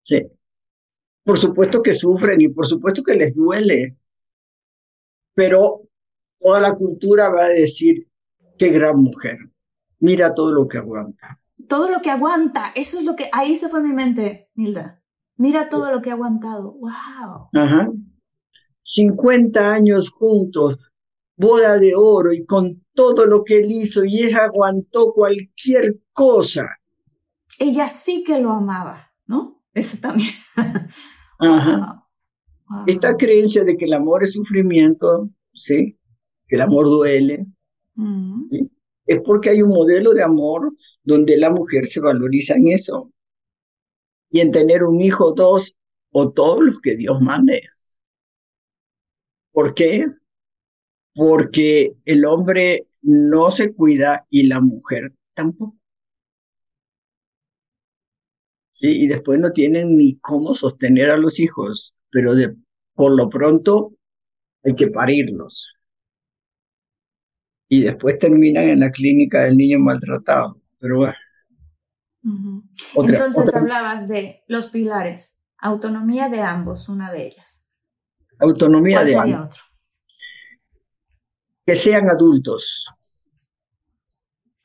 [0.03, 0.23] Sí.
[1.25, 3.97] Por supuesto que sufren y por supuesto que les duele,
[5.35, 5.83] pero
[6.41, 8.09] toda la cultura va a decir,
[8.59, 9.39] qué gran mujer,
[9.99, 11.41] mira todo lo que aguanta.
[11.69, 15.03] Todo lo que aguanta, eso es lo que, ahí se fue mi mente, Nilda.
[15.37, 17.49] Mira todo lo que ha aguantado, wow.
[17.53, 17.91] Ajá.
[18.83, 20.79] 50 años juntos,
[21.37, 26.69] boda de oro y con todo lo que él hizo y ella aguantó cualquier cosa.
[27.59, 29.63] Ella sí que lo amaba, ¿no?
[29.73, 30.35] Eso también.
[31.39, 32.05] Ajá.
[32.87, 35.99] Esta creencia de que el amor es sufrimiento, ¿sí?
[36.47, 37.47] Que el amor duele,
[39.07, 40.73] es porque hay un modelo de amor
[41.03, 43.13] donde la mujer se valoriza en eso
[44.31, 45.75] y en tener un hijo, dos
[46.11, 47.63] o todos los que Dios mande.
[49.53, 50.07] ¿Por qué?
[51.15, 55.77] porque el hombre no se cuida y la mujer tampoco.
[58.73, 62.35] Sí, y después no tienen ni cómo sostener a los hijos, pero
[62.95, 63.95] por lo pronto
[64.65, 65.75] hay que parirlos.
[67.75, 70.61] Y después terminan en la clínica del niño maltratado.
[70.79, 71.15] Pero bueno.
[72.95, 77.67] Entonces hablabas de los pilares, autonomía de ambos, una de ellas.
[78.39, 79.59] Autonomía de ambos
[81.67, 82.87] que sean adultos.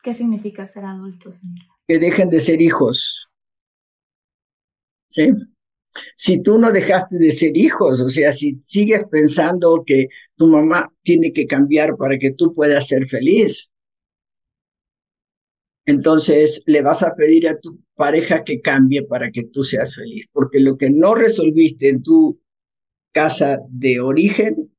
[0.03, 1.39] ¿Qué significa ser adultos?
[1.87, 3.29] Que dejen de ser hijos.
[5.09, 5.31] ¿Sí?
[6.15, 10.93] Si tú no dejaste de ser hijos, o sea, si sigues pensando que tu mamá
[11.03, 13.71] tiene que cambiar para que tú puedas ser feliz,
[15.85, 20.27] entonces le vas a pedir a tu pareja que cambie para que tú seas feliz,
[20.31, 22.39] porque lo que no resolviste en tu
[23.11, 24.71] casa de origen,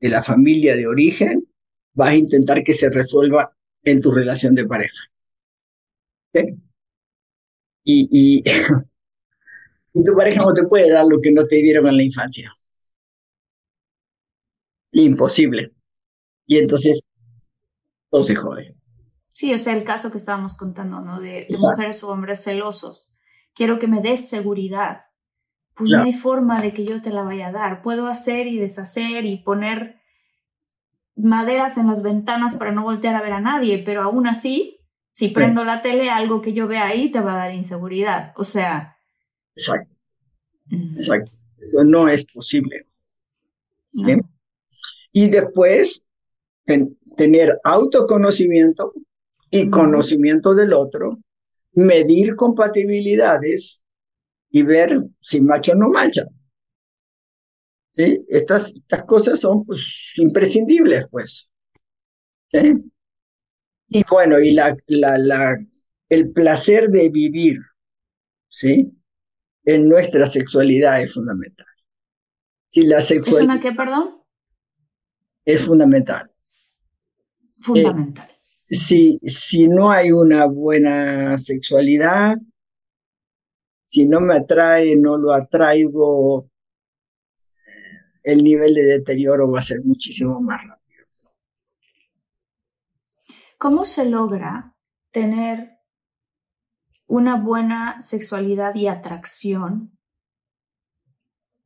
[0.00, 1.48] de la familia de origen,
[1.94, 4.98] vas a intentar que se resuelva en tu relación de pareja.
[7.84, 8.42] Y, y,
[9.92, 12.56] tu pareja no te puede dar lo que no te dieron en la infancia.
[14.92, 15.74] Imposible.
[16.46, 17.02] Y entonces
[18.10, 18.76] todo se jode.
[19.28, 21.20] Sí, o sea, el caso que estábamos contando, ¿no?
[21.20, 23.10] De, mujeres o hombres celosos.
[23.54, 25.06] Quiero que me des seguridad.
[25.74, 27.80] Pues no hay forma de que yo te la vaya a dar.
[27.80, 30.00] Puedo hacer y deshacer y poner
[31.16, 34.80] maderas en las ventanas para no voltear a ver a nadie, pero aún así,
[35.10, 38.32] si prendo la tele, algo que yo vea ahí te va a dar inseguridad.
[38.36, 38.98] O sea.
[39.54, 39.94] Exacto.
[40.96, 41.32] Exacto.
[41.58, 42.86] Eso no es posible.
[45.12, 46.04] Y después,
[47.16, 48.92] tener autoconocimiento
[49.50, 51.18] y conocimiento del otro,
[51.74, 53.84] medir compatibilidades
[54.50, 56.24] y ver si macho o no macha.
[57.92, 58.24] ¿Sí?
[58.28, 61.50] Estas, estas cosas son pues, imprescindibles, pues.
[62.50, 62.74] ¿Sí?
[63.88, 65.58] Y bueno, y la, la, la,
[66.08, 67.58] el placer de vivir,
[68.48, 68.90] ¿sí?
[69.64, 71.66] En nuestra sexualidad es fundamental.
[72.68, 74.22] Si la sexualidad, ¿Es una qué, perdón?
[75.44, 76.30] Es fundamental.
[77.60, 78.32] Fundamental
[78.72, 82.36] si, si no hay una buena sexualidad,
[83.84, 86.48] si no me atrae, no lo atraigo,
[88.22, 91.04] el nivel de deterioro va a ser muchísimo más rápido.
[93.58, 94.74] ¿Cómo se logra
[95.10, 95.71] tener
[97.06, 99.98] una buena sexualidad y atracción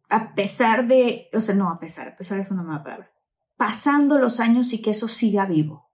[0.08, 3.12] a pesar de, o sea, no a pesar, a pesar es una mala palabra,
[3.56, 5.86] pasando los años y que eso siga vivo?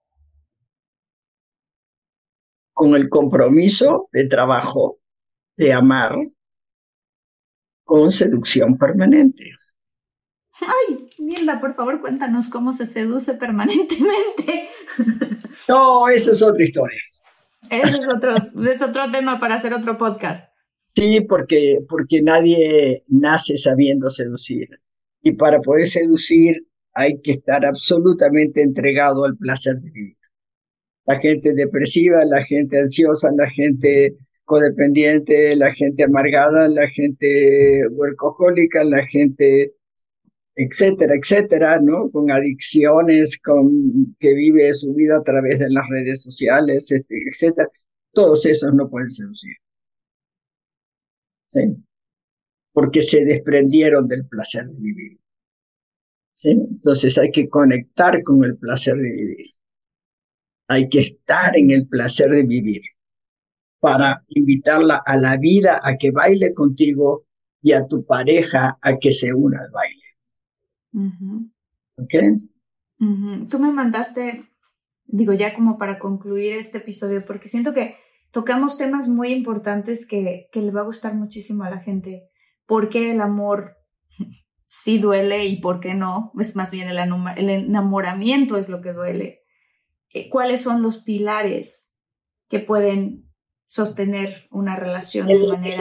[2.72, 4.98] con el compromiso de trabajo,
[5.56, 6.16] de amar,
[7.84, 9.52] con seducción permanente.
[10.60, 14.68] Ay, Milda, por favor, cuéntanos cómo se seduce permanentemente.
[15.68, 16.98] No, eso es otra historia.
[17.72, 18.32] Ese es otro,
[18.70, 20.52] es otro tema para hacer otro podcast.
[20.94, 24.68] Sí, porque, porque nadie nace sabiendo seducir.
[25.22, 30.16] Y para poder seducir hay que estar absolutamente entregado al placer de vivir
[31.06, 38.84] la gente depresiva, la gente ansiosa, la gente codependiente, la gente amargada, la gente workahólica,
[38.84, 39.72] la gente,
[40.54, 42.10] etcétera, etcétera, ¿no?
[42.10, 47.68] Con adicciones, con que vive su vida a través de las redes sociales, este, etcétera.
[48.12, 49.56] Todos esos no pueden seducir.
[51.48, 51.60] ¿Sí?
[52.72, 55.18] Porque se desprendieron del placer de vivir.
[56.32, 56.50] ¿Sí?
[56.50, 59.46] Entonces hay que conectar con el placer de vivir.
[60.68, 62.82] Hay que estar en el placer de vivir
[63.80, 67.26] para invitarla a la vida a que baile contigo
[67.62, 70.11] y a tu pareja a que se una al baile.
[71.96, 72.14] ¿Ok?
[73.48, 74.44] Tú me mandaste,
[75.06, 77.96] digo ya como para concluir este episodio, porque siento que
[78.30, 82.28] tocamos temas muy importantes que, que le va a gustar muchísimo a la gente.
[82.66, 83.76] ¿Por qué el amor
[84.66, 86.32] sí duele y por qué no?
[86.38, 86.98] Es más bien el
[87.48, 89.42] enamoramiento es lo que duele.
[90.14, 91.96] Eh, cuáles son los pilares
[92.48, 93.32] que pueden
[93.64, 95.76] sostener una relación de manera...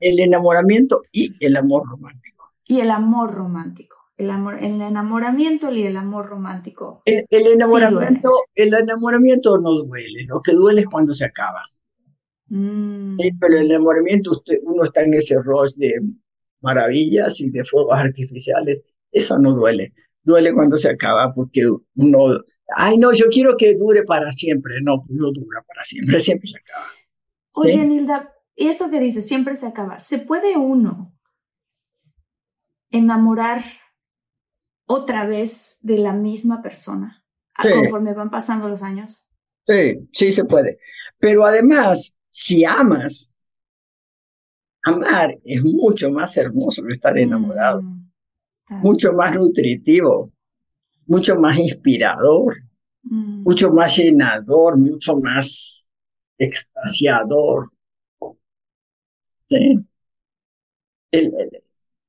[0.00, 2.52] El, enamoramiento y el amor romántico.
[2.66, 3.96] Y el amor romántico.
[4.20, 7.02] El, amor, el enamoramiento y el amor romántico.
[7.04, 11.64] El, enamoramiento, el enamoramiento no duele, lo que duele es cuando se acaba.
[12.52, 13.16] Mm.
[13.40, 16.00] pero el enamoramiento, usted, uno está en ese rol de
[16.60, 19.92] maravillas y de fuegos artificiales, eso no duele
[20.22, 22.40] duele cuando se acaba porque uno,
[22.76, 24.74] ay no, yo quiero que dure para siempre.
[24.82, 26.86] No, pues no dura para siempre, siempre se acaba.
[27.54, 29.98] Oye, Nilda, y esto que dices, siempre se acaba.
[29.98, 31.12] ¿Se puede uno
[32.90, 33.62] enamorar
[34.90, 37.24] otra vez de la misma persona
[37.60, 39.24] conforme van pasando los años?
[39.66, 40.78] Sí, sí se puede.
[41.18, 43.30] Pero además, si amas,
[44.82, 47.82] amar es mucho más hermoso que estar enamorado.
[47.82, 48.00] Mm
[48.70, 50.30] mucho más nutritivo,
[51.06, 52.56] mucho más inspirador,
[53.02, 53.42] mm.
[53.42, 55.86] mucho más llenador, mucho más
[56.38, 57.70] extasiador.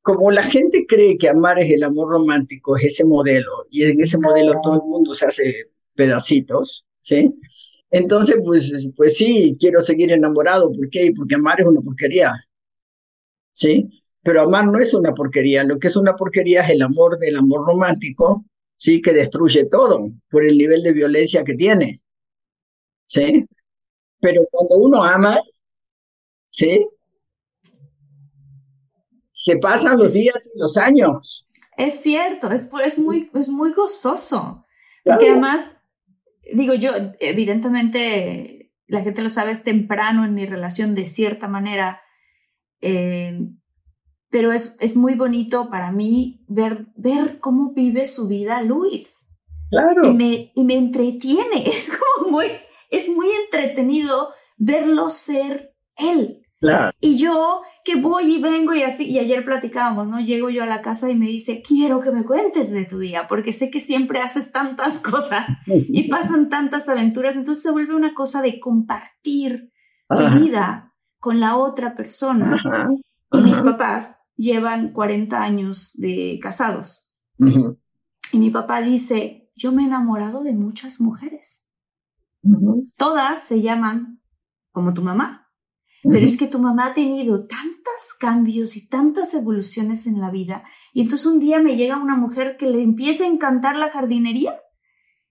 [0.02, 4.02] Como la gente cree que amar es el amor romántico, es ese modelo, y en
[4.02, 7.34] ese modelo todo el mundo se hace pedacitos, ¿sí?
[7.92, 10.72] Entonces, pues, pues sí, quiero seguir enamorado.
[10.72, 11.12] ¿Por qué?
[11.16, 12.34] Porque amar es una porquería.
[13.54, 13.90] ¿sí?
[14.24, 17.38] Pero amar no es una porquería, lo que es una porquería es el amor del
[17.38, 18.46] amor romántico,
[18.76, 19.02] ¿sí?
[19.02, 22.02] Que destruye todo por el nivel de violencia que tiene,
[23.06, 23.46] ¿sí?
[24.20, 25.40] Pero cuando uno ama,
[26.50, 26.86] ¿sí?
[29.44, 31.50] Se pasan los días y los años.
[31.76, 34.66] Es cierto, es, es, muy, es muy gozoso.
[35.04, 35.84] Porque además,
[36.54, 42.02] digo yo, evidentemente, la gente lo sabe, es temprano en mi relación de cierta manera.
[42.82, 43.40] Eh,
[44.30, 49.32] pero es, es muy bonito para mí ver, ver cómo vive su vida Luis.
[49.72, 50.08] Claro.
[50.08, 52.46] Y me, y me entretiene, es como muy,
[52.92, 56.41] es muy entretenido verlo ser él.
[56.62, 56.92] Claro.
[57.02, 60.20] Y yo que voy y vengo y así, y ayer platicábamos, ¿no?
[60.20, 63.28] Llego yo a la casa y me dice, quiero que me cuentes de tu día,
[63.28, 68.14] porque sé que siempre haces tantas cosas y pasan tantas aventuras, entonces se vuelve una
[68.14, 69.72] cosa de compartir
[70.08, 72.62] tu vida con la otra persona.
[73.32, 77.10] Y mis papás llevan 40 años de casados.
[77.38, 81.68] Y mi papá dice, yo me he enamorado de muchas mujeres.
[82.98, 84.22] Todas se llaman
[84.72, 85.41] como tu mamá.
[86.04, 90.64] Pero es que tu mamá ha tenido tantos cambios y tantas evoluciones en la vida.
[90.94, 94.60] Y entonces un día me llega una mujer que le empieza a encantar la jardinería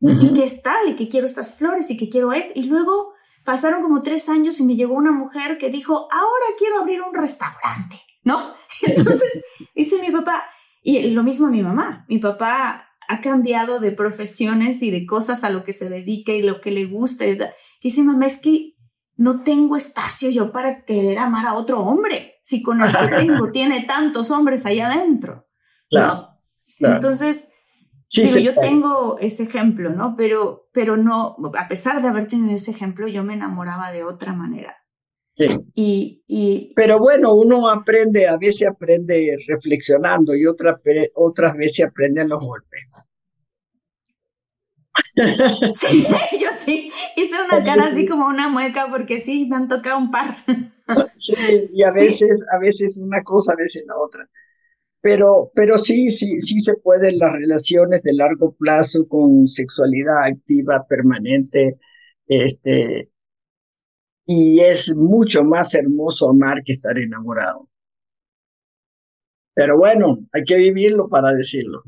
[0.01, 2.53] y que es tal y que quiero estas flores y que quiero esto.
[2.55, 3.13] Y luego
[3.45, 7.15] pasaron como tres años y me llegó una mujer que dijo, ahora quiero abrir un
[7.15, 8.01] restaurante.
[8.25, 8.53] ¿no?
[8.83, 9.43] Entonces,
[9.75, 10.45] dice mi papá,
[10.83, 15.51] y lo mismo mi mamá, mi papá ha cambiado de profesiones y de cosas a
[15.51, 17.25] lo que se dedica y lo que le gusta.
[17.83, 18.77] Dice, mamá, es que
[19.21, 23.51] no tengo espacio yo para querer amar a otro hombre, si con el que tengo
[23.53, 25.47] tiene tantos hombres allá adentro.
[25.91, 26.39] Claro,
[26.79, 27.49] Entonces,
[28.09, 30.17] yo tengo ese ejemplo, ¿no?
[30.17, 34.33] Pero, pero no, a pesar de haber tenido ese ejemplo, yo me enamoraba de otra
[34.33, 34.75] manera.
[35.75, 40.81] Y, y, Pero bueno, uno aprende, a veces aprende reflexionando y otras,
[41.15, 42.87] otras veces aprende en los golpes.
[45.75, 46.07] Sí,
[47.39, 50.45] una cara así como una mueca porque sí, me han tocado un par.
[51.15, 51.35] Sí,
[51.73, 54.29] y a veces, a veces una cosa, a veces la otra.
[55.01, 60.85] Pero, pero sí, sí, sí se pueden las relaciones de largo plazo con sexualidad activa,
[60.89, 61.79] permanente,
[62.27, 63.11] este,
[64.27, 67.69] y es mucho más hermoso amar que estar enamorado.
[69.55, 71.83] Pero bueno, hay que vivirlo para decirlo.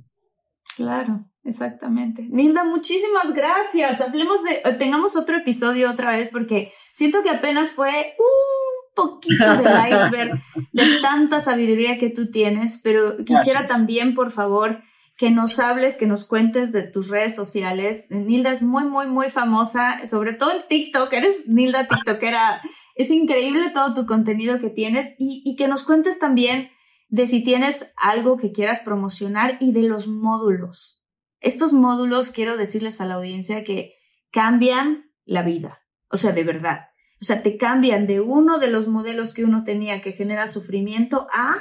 [0.76, 2.26] Claro, exactamente.
[2.28, 4.00] Nilda, muchísimas gracias.
[4.00, 9.66] Hablemos de, tengamos otro episodio otra vez porque siento que apenas fue un poquito del
[9.90, 10.40] iceberg
[10.72, 14.82] de tanta sabiduría que tú tienes, pero quisiera también, por favor,
[15.16, 18.06] que nos hables, que nos cuentes de tus redes sociales.
[18.10, 21.12] Nilda es muy, muy, muy famosa, sobre todo en TikTok.
[21.12, 22.60] Eres Nilda TikTokera.
[22.96, 26.70] es increíble todo tu contenido que tienes y, que nos cuentes también
[27.08, 31.01] de si tienes algo que quieras promocionar y de los módulos.
[31.42, 33.94] Estos módulos, quiero decirles a la audiencia que
[34.30, 35.80] cambian la vida.
[36.10, 36.88] O sea, de verdad.
[37.20, 41.26] O sea, te cambian de uno de los modelos que uno tenía que genera sufrimiento
[41.32, 41.54] a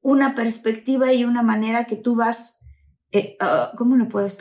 [0.00, 2.60] una perspectiva y una manera que tú vas,
[3.10, 4.36] eh, ah, ¿cómo lo puedes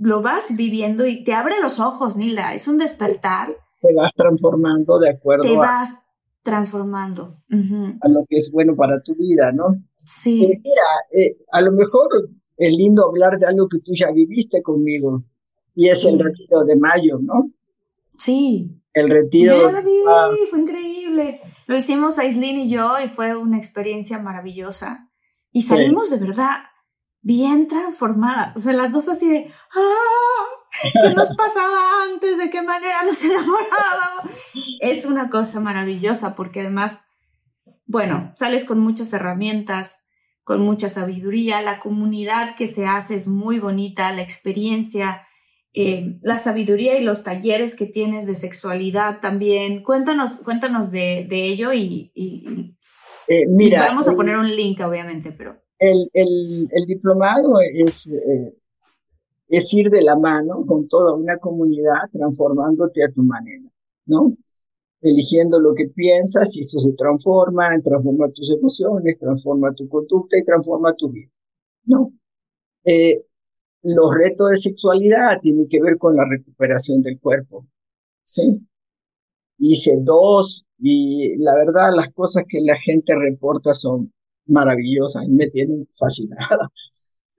[0.00, 3.56] Lo vas viviendo y te abre los ojos, Nila, es un despertar.
[3.80, 6.02] Te vas transformando de acuerdo te vas
[6.42, 7.42] transformando
[8.00, 9.76] a lo que es bueno para tu vida, ¿no?
[10.04, 10.44] Sí.
[10.44, 10.82] Eh, mira,
[11.12, 12.08] eh, a lo mejor
[12.58, 15.22] es lindo hablar de algo que tú ya viviste conmigo
[15.74, 17.50] y es el retiro de mayo, ¿no?
[18.18, 18.68] Sí.
[18.92, 19.70] El retiro.
[19.70, 21.40] lo vi, fue increíble.
[21.68, 25.08] Lo hicimos Aislinn y yo y fue una experiencia maravillosa.
[25.52, 26.56] Y salimos de verdad
[27.22, 28.56] bien transformadas.
[28.56, 30.92] O sea, las dos así de, ¡ah!
[31.02, 32.38] ¿Qué nos pasaba antes?
[32.38, 34.32] ¿De qué manera nos enamorábamos?
[34.80, 37.04] Es una cosa maravillosa porque además,
[37.86, 40.07] bueno, sales con muchas herramientas,
[40.48, 45.26] con mucha sabiduría, la comunidad que se hace es muy bonita, la experiencia
[45.74, 49.82] eh, la sabiduría y los talleres que tienes de sexualidad también.
[49.82, 52.10] Cuéntanos, cuéntanos de, ello y,
[53.28, 55.60] eh, mira, vamos a poner un link, obviamente, pero...
[55.78, 58.54] El, el, diplomado es, eh,
[59.50, 63.68] es ir de la mano con toda una comunidad transformándote a tu manera,
[64.06, 64.34] ¿no?
[65.00, 70.44] Eligiendo lo que piensas y eso se transforma, transforma tus emociones, transforma tu conducta y
[70.44, 71.30] transforma tu vida,
[71.84, 72.12] ¿no?
[73.82, 77.66] los retos de sexualidad tienen que ver con la recuperación del cuerpo.
[78.24, 78.60] ¿Sí?
[79.58, 84.12] Hice dos y la verdad las cosas que la gente reporta son
[84.46, 86.70] maravillosas me tienen fascinada.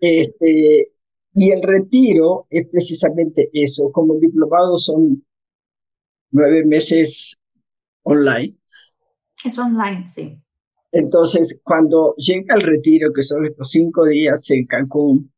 [0.02, 0.94] Este,
[1.34, 3.92] y el retiro es precisamente eso.
[3.92, 5.26] Como diplomado son
[6.32, 7.39] nueve meses
[8.04, 8.56] online.
[9.44, 10.42] Es online, sí.
[10.92, 15.32] Entonces, cuando llega al retiro, que son estos cinco días en Cancún,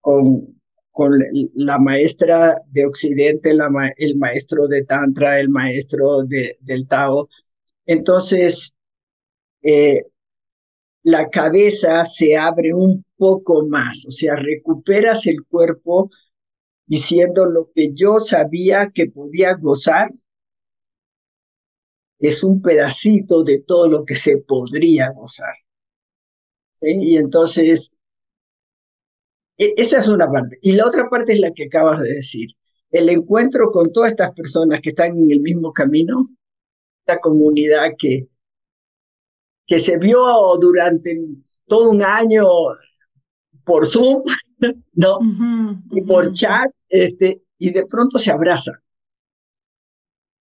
[0.00, 1.12] con, con
[1.54, 3.50] la maestra de Occidente,
[3.96, 7.28] el maestro de Tantra, el maestro de, del Tao,
[7.86, 8.74] entonces
[9.62, 10.02] eh,
[11.02, 16.10] la cabeza se abre un poco más, o sea, recuperas el cuerpo
[16.86, 20.08] diciendo lo que yo sabía que podía gozar,
[22.28, 25.54] es un pedacito de todo lo que se podría gozar.
[26.80, 27.92] Y entonces,
[29.58, 30.58] e, esa es una parte.
[30.62, 32.50] Y la otra parte es la que acabas de decir.
[32.90, 36.30] El encuentro con todas estas personas que están en el mismo camino,
[37.00, 38.28] esta comunidad que,
[39.66, 41.18] que se vio durante
[41.66, 42.46] todo un año
[43.64, 44.22] por Zoom,
[44.94, 45.18] ¿no?
[45.90, 48.74] Y por chat, este, y de pronto se abrazan.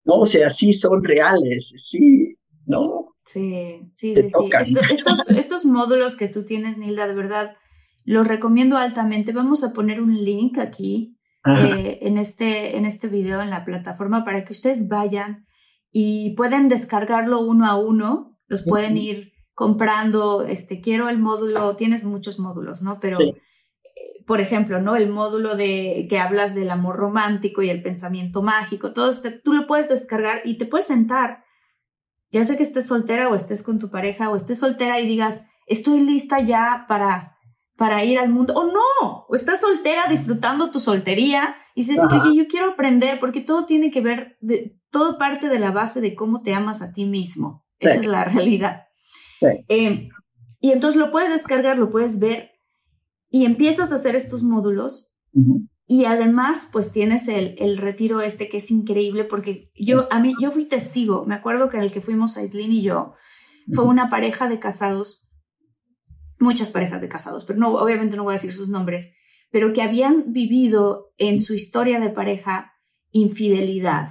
[0.04, 0.14] ¿No?
[0.14, 2.36] O sea, sí son reales, sí,
[2.66, 3.14] ¿no?
[3.24, 4.28] Sí, sí, sí,
[4.64, 4.74] sí.
[4.90, 7.56] estos, estos módulos que tú tienes, Nilda, de verdad,
[8.04, 9.32] los recomiendo altamente.
[9.32, 11.16] Vamos a poner un link aquí
[11.46, 15.46] eh, en, este, en este video, en la plataforma, para que ustedes vayan
[15.92, 22.04] y pueden descargarlo uno a uno, los pueden ir comprando, este, quiero el módulo, tienes
[22.04, 22.98] muchos módulos, ¿no?
[23.00, 23.18] Pero
[24.30, 24.94] por ejemplo, ¿no?
[24.94, 29.52] El módulo de que hablas del amor romántico y el pensamiento mágico, todo esto, tú
[29.52, 31.42] lo puedes descargar y te puedes sentar.
[32.30, 35.48] Ya sé que estés soltera o estés con tu pareja o estés soltera y digas,
[35.66, 37.38] estoy lista ya para,
[37.76, 38.54] para ir al mundo.
[38.54, 43.40] O no, o estás soltera disfrutando tu soltería y dices, oye, yo quiero aprender porque
[43.40, 46.92] todo tiene que ver, de, todo parte de la base de cómo te amas a
[46.92, 47.66] ti mismo.
[47.80, 48.84] Esa es la realidad.
[49.66, 50.08] Eh,
[50.60, 52.52] y entonces lo puedes descargar, lo puedes ver
[53.30, 55.12] y empiezas a hacer estos módulos
[55.86, 60.34] y además pues tienes el, el, retiro este que es increíble porque yo, a mí,
[60.40, 63.14] yo fui testigo, me acuerdo que el que fuimos Aislinn y yo,
[63.72, 65.28] fue una pareja de casados,
[66.38, 69.14] muchas parejas de casados, pero no, obviamente no voy a decir sus nombres,
[69.50, 72.72] pero que habían vivido en su historia de pareja
[73.12, 74.08] infidelidad.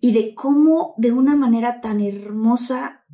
[0.00, 3.04] Y de cómo de una manera tan hermosa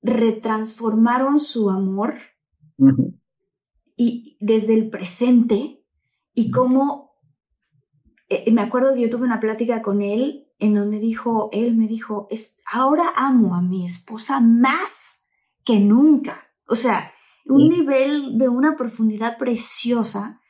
[0.00, 2.18] retransformaron su amor
[3.98, 5.84] y desde el presente
[6.32, 7.20] y cómo,
[8.28, 11.88] eh, me acuerdo que yo tuve una plática con él en donde dijo, él me
[11.88, 15.26] dijo, es, ahora amo a mi esposa más
[15.64, 16.48] que nunca.
[16.68, 17.12] O sea,
[17.46, 20.40] un nivel de una profundidad preciosa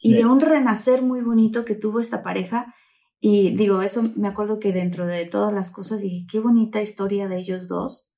[0.00, 2.74] y de un renacer muy bonito que tuvo esta pareja.
[3.20, 7.28] Y digo, eso me acuerdo que dentro de todas las cosas dije, qué bonita historia
[7.28, 8.10] de ellos dos.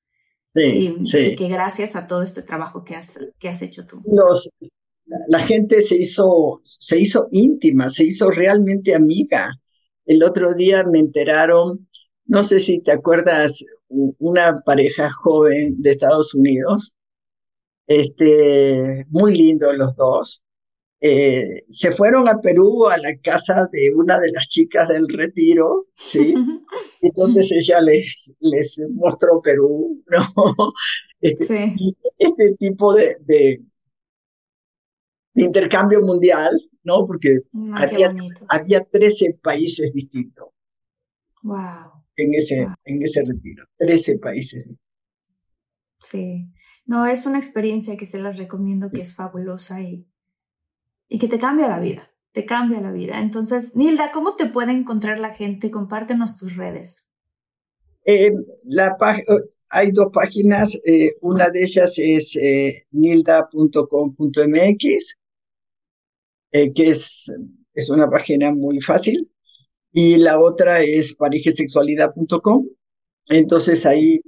[0.55, 1.35] Sí, y, sí.
[1.35, 4.01] que gracias a todo este trabajo que has, que has hecho tú.
[4.05, 4.49] Los,
[5.27, 9.59] la gente se hizo, se hizo íntima, se hizo realmente amiga.
[10.05, 11.87] El otro día me enteraron,
[12.25, 16.95] no sé si te acuerdas, una pareja joven de Estados Unidos,
[17.87, 20.43] este, muy lindos los dos.
[21.01, 25.87] Eh, se fueron a Perú a la casa de una de las chicas del retiro,
[25.95, 26.33] ¿sí?
[27.01, 30.23] Entonces ella les, les mostró Perú, ¿no?
[31.21, 31.75] Este,
[32.17, 33.61] este tipo de,
[35.35, 37.05] intercambio mundial, ¿no?
[37.05, 37.41] Porque
[37.73, 38.13] había,
[38.47, 40.49] había 13 países distintos.
[41.43, 42.03] Wow.
[42.15, 44.67] En ese, en ese retiro, 13 países.
[46.01, 46.51] Sí.
[46.85, 50.07] No, es una experiencia que se las recomiendo, que es fabulosa y,
[51.07, 53.19] y que te cambia la vida, te cambia la vida.
[53.19, 55.71] Entonces, Nilda, ¿cómo te puede encontrar la gente?
[55.71, 57.09] Compártenos tus redes.
[58.05, 58.31] Eh,
[58.63, 58.97] la
[59.69, 63.59] hay dos páginas, eh, una de ellas es eh, nilda.com.mx
[66.51, 67.31] eh, que es,
[67.73, 69.29] es una página muy fácil,
[69.91, 72.67] y la otra es parijesexualidad.com.
[73.29, 74.19] Entonces ahí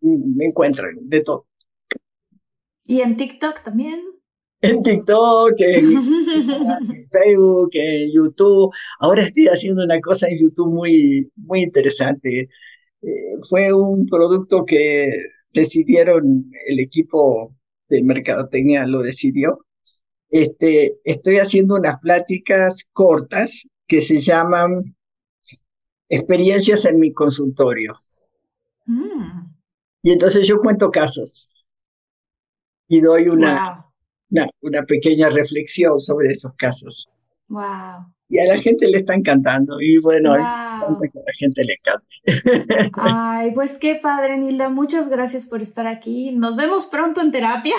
[0.00, 1.46] me encuentran de todo.
[2.84, 4.02] ¿Y en TikTok también?
[4.60, 6.02] En TikTok, en,
[7.10, 8.72] Facebook, en YouTube.
[9.00, 12.48] Ahora estoy haciendo una cosa en YouTube muy, muy interesante.
[13.02, 15.10] Eh, fue un producto que
[15.52, 17.54] decidieron, el equipo
[17.88, 19.66] de mercadotecnia lo decidió,
[20.30, 24.96] este, estoy haciendo unas pláticas cortas que se llaman
[26.08, 27.94] experiencias en mi consultorio.
[28.86, 29.52] Mm.
[30.04, 31.52] Y entonces yo cuento casos
[32.88, 33.86] y doy una,
[34.60, 37.10] una, pequeña reflexión sobre esos casos.
[37.48, 39.78] Wow y a la gente le está encantando.
[39.78, 42.90] Y bueno, que a la gente le encante.
[42.94, 44.70] Ay, pues qué padre, Nilda.
[44.70, 46.32] Muchas gracias por estar aquí.
[46.32, 47.74] Nos vemos pronto en terapia.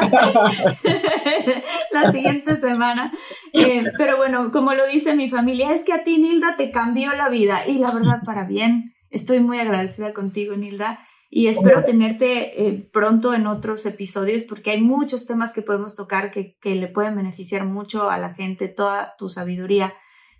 [1.92, 3.12] la siguiente semana.
[3.52, 7.12] Eh, pero bueno, como lo dice mi familia, es que a ti, Nilda, te cambió
[7.12, 7.64] la vida.
[7.68, 8.94] Y la verdad, para bien.
[9.10, 10.98] Estoy muy agradecida contigo, Nilda.
[11.34, 16.30] Y espero tenerte eh, pronto en otros episodios porque hay muchos temas que podemos tocar
[16.30, 19.94] que, que le pueden beneficiar mucho a la gente, toda tu sabiduría,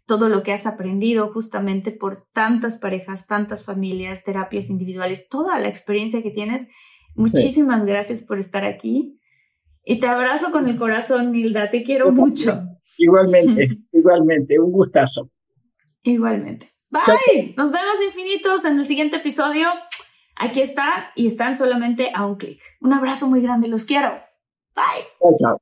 [0.04, 5.68] todo lo que has aprendido justamente por tantas parejas, tantas familias, terapias individuales, toda la
[5.68, 6.68] experiencia que tienes.
[7.14, 9.18] Muchísimas gracias por estar aquí.
[9.86, 11.70] Y te abrazo con el corazón, Nilda.
[11.70, 12.64] Te quiero mucho.
[12.98, 14.58] Igualmente, igualmente.
[14.58, 15.30] Un gustazo.
[16.02, 16.68] Igualmente.
[16.90, 17.54] Bye.
[17.56, 19.68] Nos vemos infinitos en el siguiente episodio.
[20.36, 22.60] Aquí están y están solamente a un clic.
[22.80, 24.20] Un abrazo muy grande, los quiero.
[24.74, 25.06] Bye.
[25.38, 25.58] Chao,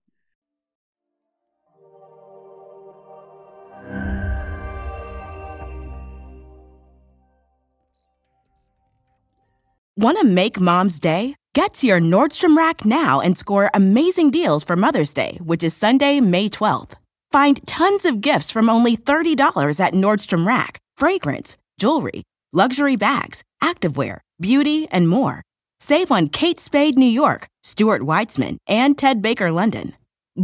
[9.96, 11.36] Want to make mom's day?
[11.52, 15.76] Get to your Nordstrom Rack now and score amazing deals for Mother's Day, which is
[15.76, 16.92] Sunday, May 12th.
[17.30, 19.36] Find tons of gifts from only $30
[19.78, 22.22] at Nordstrom Rack fragrance, jewelry,
[22.52, 25.42] luxury bags, activewear beauty, and more.
[25.78, 29.94] Save on Kate Spade New York, Stuart Weitzman, and Ted Baker London.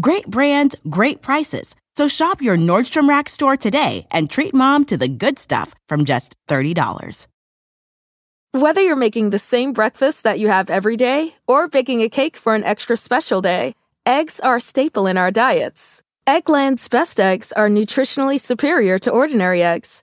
[0.00, 1.74] Great brands, great prices.
[1.96, 6.04] So shop your Nordstrom Rack store today and treat mom to the good stuff from
[6.04, 7.26] just $30.
[8.52, 12.36] Whether you're making the same breakfast that you have every day or baking a cake
[12.36, 13.74] for an extra special day,
[14.04, 16.02] eggs are a staple in our diets.
[16.26, 20.02] Eggland's best eggs are nutritionally superior to ordinary eggs,